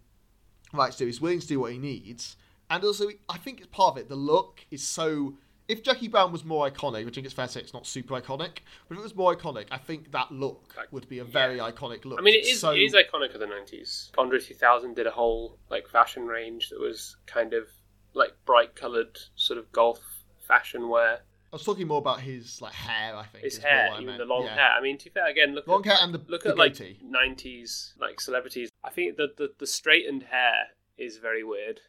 [0.73, 1.05] rights to.
[1.05, 2.37] He's willing to do what he needs,
[2.69, 4.09] and also I think it's part of it.
[4.09, 5.35] The look is so.
[5.68, 7.88] If Jackie Brown was more iconic, which I think it's fair to say it's not
[7.88, 8.57] super iconic,
[8.88, 12.03] but if it was more iconic, I think that look would be a very iconic
[12.03, 12.20] look.
[12.20, 14.11] I mean It's so, it is iconic of the nineties.
[14.18, 17.68] Andre 2000 did a whole like fashion range that was kind of
[18.14, 19.99] like bright coloured sort of golf
[20.47, 21.20] fashion wear.
[21.51, 23.16] I was talking more about his like hair.
[23.16, 24.55] I think His hair, even the long Yeah.
[24.55, 24.70] hair.
[24.78, 26.57] I mean, to be fair, again, look Long at, hair and the- look the at
[26.57, 28.70] like nineties like celebrities.
[28.84, 31.80] I think the, the the straightened hair is very weird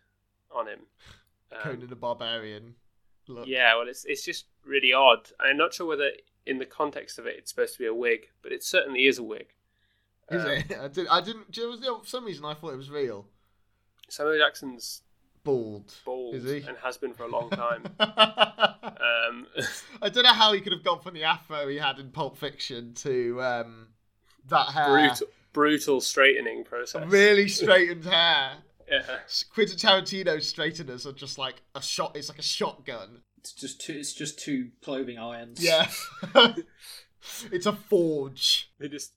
[0.55, 0.81] on him.
[1.51, 2.75] Um, Conan the Barbarian
[3.29, 3.47] look.
[3.47, 5.31] yeah, well, it's it's just really odd.
[5.41, 6.11] I'm not sure whether
[6.47, 9.19] in the context of it it's supposed to be a wig, but it certainly is
[9.19, 9.47] a wig.
[10.31, 10.79] Is Um, it?
[10.81, 11.51] I, did, I didn't.
[11.51, 13.27] do you know, For some reason, I thought it was real.
[14.09, 15.03] Samuel Jackson's
[15.43, 15.93] Bald.
[16.07, 16.59] bald Is he?
[16.67, 17.85] and has been for a long time.
[18.01, 19.47] I um,
[20.03, 22.95] don't know how he could have gone from the afro he had in Pulp Fiction
[22.97, 23.89] to um,
[24.49, 24.89] that hair.
[24.89, 27.07] brutal, brutal straightening process.
[27.11, 28.53] Really straightened hair.
[28.91, 29.19] Yeah.
[29.53, 32.17] Quentin Tarantino's straighteners are just like a shot.
[32.17, 33.23] It's like a shotgun.
[33.39, 33.95] It's just two.
[33.95, 35.63] It's just two clothing irons.
[35.63, 35.89] Yeah.
[37.53, 38.71] it's a forge.
[38.79, 39.13] They just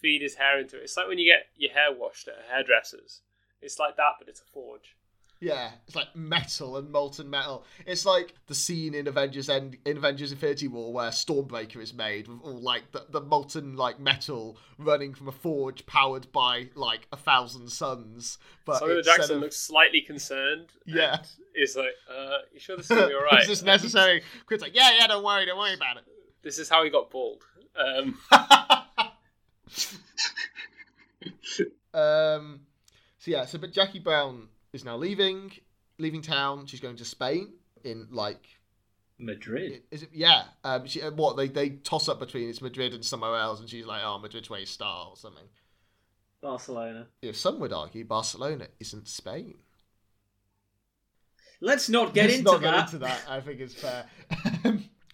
[0.00, 0.84] feed his hair into it.
[0.84, 3.22] It's like when you get your hair washed at a hairdresser's.
[3.60, 4.96] It's like that, but it's a forge.
[5.42, 7.64] Yeah, it's like metal and molten metal.
[7.84, 12.28] It's like the scene in Avengers End in Avengers Infinity War where Stormbreaker is made
[12.28, 17.08] with all like the, the molten like metal running from a forge powered by like
[17.10, 18.38] a thousand suns.
[18.64, 20.68] But Samuel Jackson of- looks slightly concerned.
[20.86, 21.16] Yeah.
[21.16, 23.42] and Is like, uh, you sure this is gonna be alright?
[23.42, 24.22] is this necessary?
[24.46, 26.04] Quid's like, yeah, yeah, don't worry, don't worry about it."
[26.42, 27.42] This is how he got bald.
[27.76, 28.16] Um,
[31.94, 32.60] um,
[33.18, 35.52] so yeah, so but Jackie Brown is now leaving,
[35.98, 36.66] leaving town.
[36.66, 37.52] She's going to Spain
[37.84, 38.44] in like
[39.18, 39.82] Madrid.
[39.90, 40.10] Is it?
[40.12, 40.44] Yeah.
[40.64, 40.86] Um.
[40.86, 43.86] She, uh, what they they toss up between it's Madrid and somewhere else, and she's
[43.86, 45.44] like, "Oh, Madrid's where you start" or something.
[46.40, 47.06] Barcelona.
[47.22, 49.54] If some would argue Barcelona isn't Spain.
[51.60, 52.74] Let's not get Let's into not that.
[52.74, 53.22] get into that.
[53.28, 54.06] I think it's fair.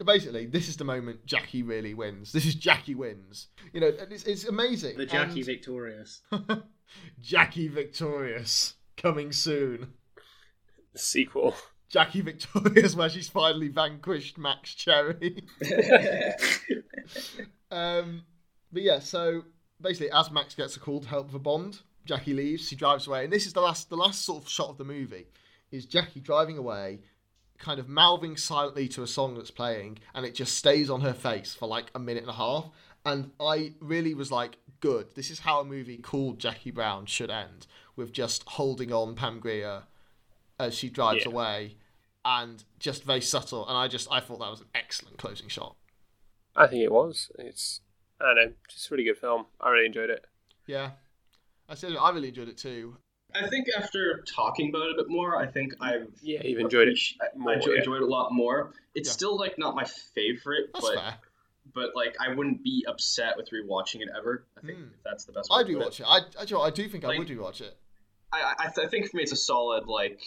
[0.06, 2.32] Basically, this is the moment Jackie really wins.
[2.32, 3.48] This is Jackie wins.
[3.74, 4.96] You know, it's, it's amazing.
[4.96, 6.22] The Jackie And- victorious.
[7.20, 9.94] Jackie victorious coming soon.
[10.92, 11.54] the sequel.
[11.88, 15.42] Jackie victorious, where she's finally vanquished Max Cherry.
[17.70, 18.22] Um,
[18.72, 19.42] but yeah, so
[19.80, 22.68] basically, as Max gets a call to help a bond, Jackie leaves.
[22.68, 24.84] She drives away, and this is the last, the last sort of shot of the
[24.84, 25.26] movie
[25.70, 27.00] is Jackie driving away,
[27.58, 31.12] kind of mouthing silently to a song that's playing, and it just stays on her
[31.12, 32.70] face for like a minute and a half.
[33.04, 35.14] And I really was like, good.
[35.14, 37.66] This is how a movie called Jackie Brown should end,
[37.96, 39.84] with just holding on Pam Grier
[40.58, 41.32] as she drives Yeah.
[41.32, 41.76] away,
[42.24, 43.66] and just very subtle.
[43.68, 45.76] And I just, I thought that was an excellent closing shot.
[46.56, 47.30] I think it was.
[47.38, 47.80] It's
[48.20, 49.46] I don't know, just a really good film.
[49.60, 50.26] I really enjoyed it.
[50.66, 50.90] Yeah.
[51.68, 52.96] I said I really enjoyed it too.
[53.34, 56.88] I think after talking about it a bit more, I think I've Yeah, you've enjoyed
[56.88, 57.78] it I- more, I enjoy- yeah.
[57.78, 58.72] enjoyed it a lot more.
[58.94, 59.12] It's Yeah.
[59.12, 61.18] still like not my favorite, That's but fair.
[61.74, 64.46] But like I wouldn't be upset with rewatching it ever.
[64.56, 64.84] I think Hmm.
[65.04, 65.48] that's the best.
[65.52, 66.06] I'd to put rewatch it.
[66.08, 67.76] I, I, do you know what, I do think I would rewatch it.
[68.32, 70.20] I I, I, th- I think for me it's a solid like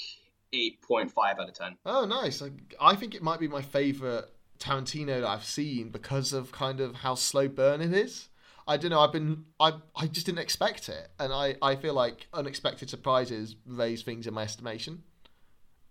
[0.53, 1.77] eight point five out of ten.
[1.85, 2.41] Oh, nice.
[2.41, 4.25] I, I think it might be my favourite
[4.59, 8.29] Tarantino that I've seen because of kind of how slow burn it is.
[8.67, 8.99] I don't know.
[8.99, 9.45] I've been.
[9.59, 9.73] I.
[9.95, 11.55] I just didn't expect it, and I.
[11.61, 15.03] I feel like unexpected surprises raise things in my estimation.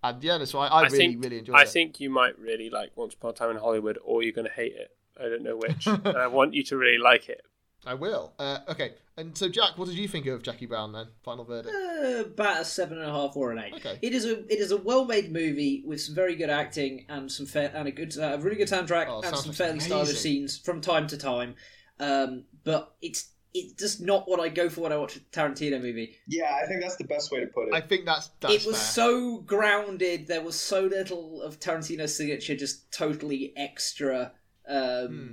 [0.05, 0.69] And yeah, so I.
[0.69, 1.63] I, really, think really enjoyed I it.
[1.63, 4.49] I think you might really like Once Upon a Time in Hollywood, or you're gonna
[4.49, 4.97] hate it.
[5.21, 5.87] I don't know which.
[5.87, 7.43] and I want you to really like it.
[7.87, 8.35] I will.
[8.39, 8.93] Uh, okay.
[9.17, 11.07] And so, Jack, what did you think of Jackie Brown then?
[11.23, 11.75] Final verdict.
[11.75, 13.75] Uh, about a seven and a half or an eight.
[13.75, 13.99] Okay.
[14.03, 17.31] It is a it is a well made movie with some very good acting and
[17.31, 20.19] some fair and a good uh, a really good soundtrack Oh, and some fairly stylish
[20.19, 21.55] scenes from time to time.
[21.99, 25.81] Um, but it's it's just not what I go for when I watch a Tarantino
[25.83, 26.17] movie.
[26.29, 27.75] Yeah, I think that's the best way to put it.
[27.75, 28.85] I think that's that's it was fair.
[28.85, 30.29] so grounded.
[30.29, 34.33] There was so little of Tarantino's signature, just totally extra,
[34.71, 35.33] um, Hmm.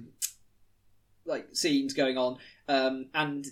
[1.25, 2.37] like scenes going on.
[2.67, 3.45] Um, and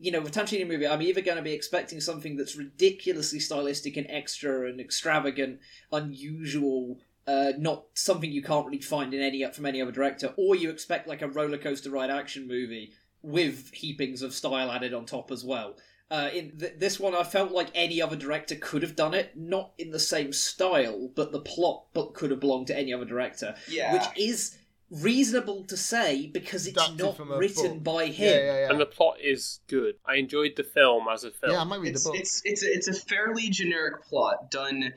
[0.00, 3.96] you know, with Tarantino movie, I'm either going to be expecting something that's ridiculously stylistic
[3.96, 5.58] and extra and extravagant,
[5.92, 6.98] unusual.
[7.26, 10.70] Uh, not something you can't really find in any from any other director, or you
[10.70, 15.30] expect like a roller coaster ride action movie with heapings of style added on top
[15.30, 15.76] as well.
[16.10, 19.36] Uh, in th- this one, I felt like any other director could have done it,
[19.36, 23.04] not in the same style, but the plot but could have belonged to any other
[23.04, 24.56] director, yeah, which is
[24.90, 27.84] reasonable to say because it's Adapted not written book.
[27.96, 28.28] by him.
[28.34, 28.70] yeah, yeah.
[28.70, 29.96] And the plot is good.
[30.06, 31.52] I enjoyed the film as a film.
[31.52, 32.18] yeah, I might read it's the book.
[32.20, 34.92] it's it's a, it's a fairly generic plot done.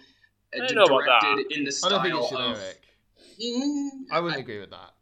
[0.57, 2.37] Uh, I d- don't know about directed in the I style don't think it's of.
[2.37, 2.81] generic.
[3.43, 4.93] Mm, I wouldn't agree with that.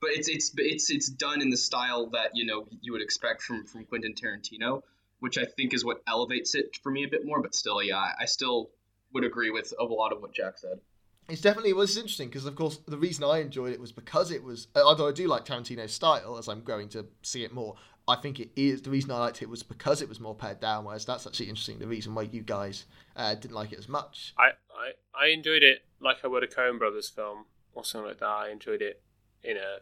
[0.00, 3.42] but it's it's it's it's done in the style that you know you would expect
[3.42, 4.82] from from Quentin Tarantino,
[5.20, 7.40] which I think is what elevates it for me a bit more.
[7.42, 8.70] But still, yeah, I- I still
[9.12, 10.80] would agree with a lot of what Jack said.
[11.28, 14.30] It's definitely it was interesting because, of course, the reason I enjoyed it was because
[14.30, 14.68] it was.
[14.76, 17.74] uh, Although I do like Tarantino's style, as I'm growing to see it more,
[18.06, 20.60] I think it is the reason I liked it was because it was more pared
[20.60, 20.84] down.
[20.84, 21.78] Whereas that's actually interesting.
[21.80, 22.84] The reason why you guys
[23.16, 24.34] uh, didn't like it as much.
[24.38, 28.20] I, I, I enjoyed it like I would a Coen Brothers film or something like
[28.20, 28.26] that.
[28.26, 29.02] I enjoyed it
[29.42, 29.78] in a.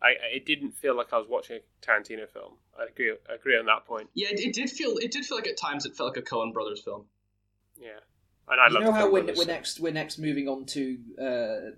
[0.00, 2.52] I, I- it didn't feel like I was watching a Tarantino film.
[2.78, 3.12] I agree.
[3.28, 4.08] I agree on that point.
[4.14, 6.28] Yeah, it, it did feel it did feel like at times it felt like a
[6.28, 7.06] Coen Brothers film.
[7.76, 7.98] Yeah,
[8.48, 11.24] and I you love know how we're, we're next we're next moving on to uh,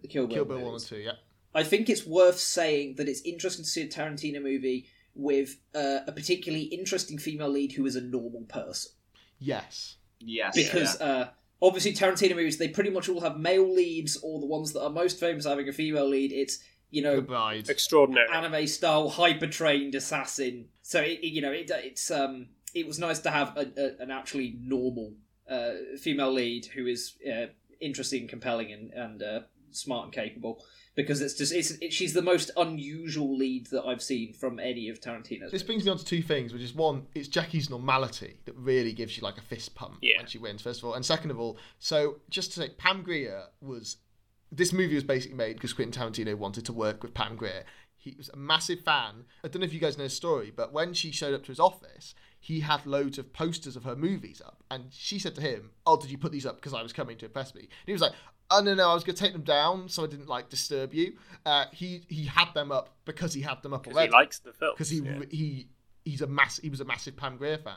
[0.03, 0.37] the Kill Bill.
[0.37, 1.13] Kill Bill one and two, yeah.
[1.55, 6.01] I think it's worth saying that it's interesting to see a Tarantino movie with uh,
[6.07, 8.93] a particularly interesting female lead who is a normal person.
[9.39, 9.97] Yes.
[10.21, 11.29] Yes, because uh,
[11.63, 14.91] obviously Tarantino movies they pretty much all have male leads, or the ones that are
[14.91, 16.33] most famous having a female lead.
[16.33, 16.59] It's
[16.91, 17.21] you know
[17.71, 18.27] Extraordinary.
[18.33, 20.69] anime style hyper trained assassin.
[20.83, 24.03] So it, it- you know it, it's um it was nice to have a, a,
[24.03, 25.15] an actually normal
[25.49, 27.47] uh, female lead who is uh,
[27.81, 29.41] interesting, compelling, and and uh,
[29.71, 30.65] smart and capable
[30.97, 34.89] because it's just it's it, she's the most unusual lead that I've seen from any
[34.89, 35.53] of Tarantino's.
[35.53, 38.93] This brings me on to two things, which is one, it's Jackie's normality that really
[38.93, 40.17] gives you like a fist pump Yeah.
[40.19, 40.95] when she wins, first of all.
[40.95, 43.99] And second of all, so just to say, Pam Grier was.
[44.51, 47.65] This movie was basically made because Quentin Tarantino wanted to work with Pam Grier.
[47.99, 49.27] He was a massive fan.
[49.45, 51.49] I don't know if you guys know his story, but when she showed up to
[51.49, 54.63] his office, he had loads of posters of her movies up.
[54.71, 57.17] And she said to him, Oh, did you put these up because I was coming
[57.19, 57.63] to impress me?
[57.63, 58.13] And he was like,
[58.51, 61.15] Oh no no, I was gonna take them down so I didn't like disturb you.
[61.45, 64.39] Uh, he he had them up because he had them up Because already he likes
[64.39, 64.73] the film.
[64.75, 65.21] because he yeah.
[65.31, 65.69] he
[66.05, 67.77] he's a mass he was a massive Pam Grier fan,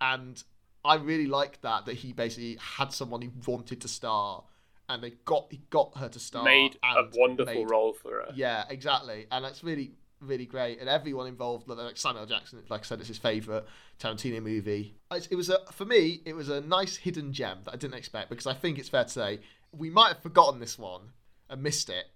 [0.00, 0.40] and
[0.84, 4.44] I really liked that that he basically had someone he wanted to star,
[4.88, 6.44] and they got he got her to star.
[6.44, 8.32] made a wonderful made- role for her.
[8.36, 9.92] Yeah, exactly, and that's really
[10.26, 13.64] really great, and everyone involved, like Samuel Jackson, like I said, it's his favorite
[14.00, 14.96] Tarantino movie.
[15.30, 18.28] It was a for me, it was a nice hidden gem that I didn't expect
[18.30, 19.40] because I think it's fair to say
[19.72, 21.10] we might have forgotten this one
[21.50, 22.06] and missed it,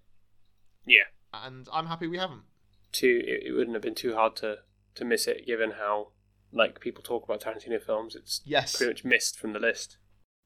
[0.85, 1.03] Yeah.
[1.33, 2.43] and I'm happy we haven't.
[2.91, 4.59] Too, it, it wouldn't have been too hard to
[4.95, 6.09] to miss it, given how
[6.51, 8.15] like people talk about Tarantino films.
[8.15, 8.75] It's Yes.
[8.75, 9.97] pretty much missed from the list.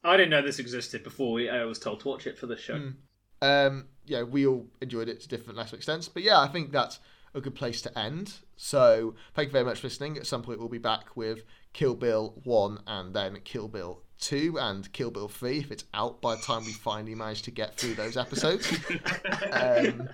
[0.04, 2.60] I didn't know this existed before we, I was told to watch it for this
[2.60, 2.74] show.
[2.74, 2.96] Mm.
[3.42, 7.00] Um, yeah, we all enjoyed it to different lesser extents, but yeah, I think that's
[7.34, 8.34] a good place to end.
[8.56, 10.18] So thank you very much for listening.
[10.18, 14.58] At some point, we'll be back with Kill Bill one and then Kill Bill two
[14.60, 17.76] and Kill Bill three if it's out by the time we finally manage to get
[17.76, 18.72] through those episodes.
[19.52, 20.10] um,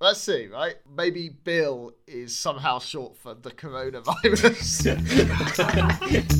[0.00, 0.76] let's see, right?
[0.88, 4.86] Maybe Bill is somehow short for the coronavirus.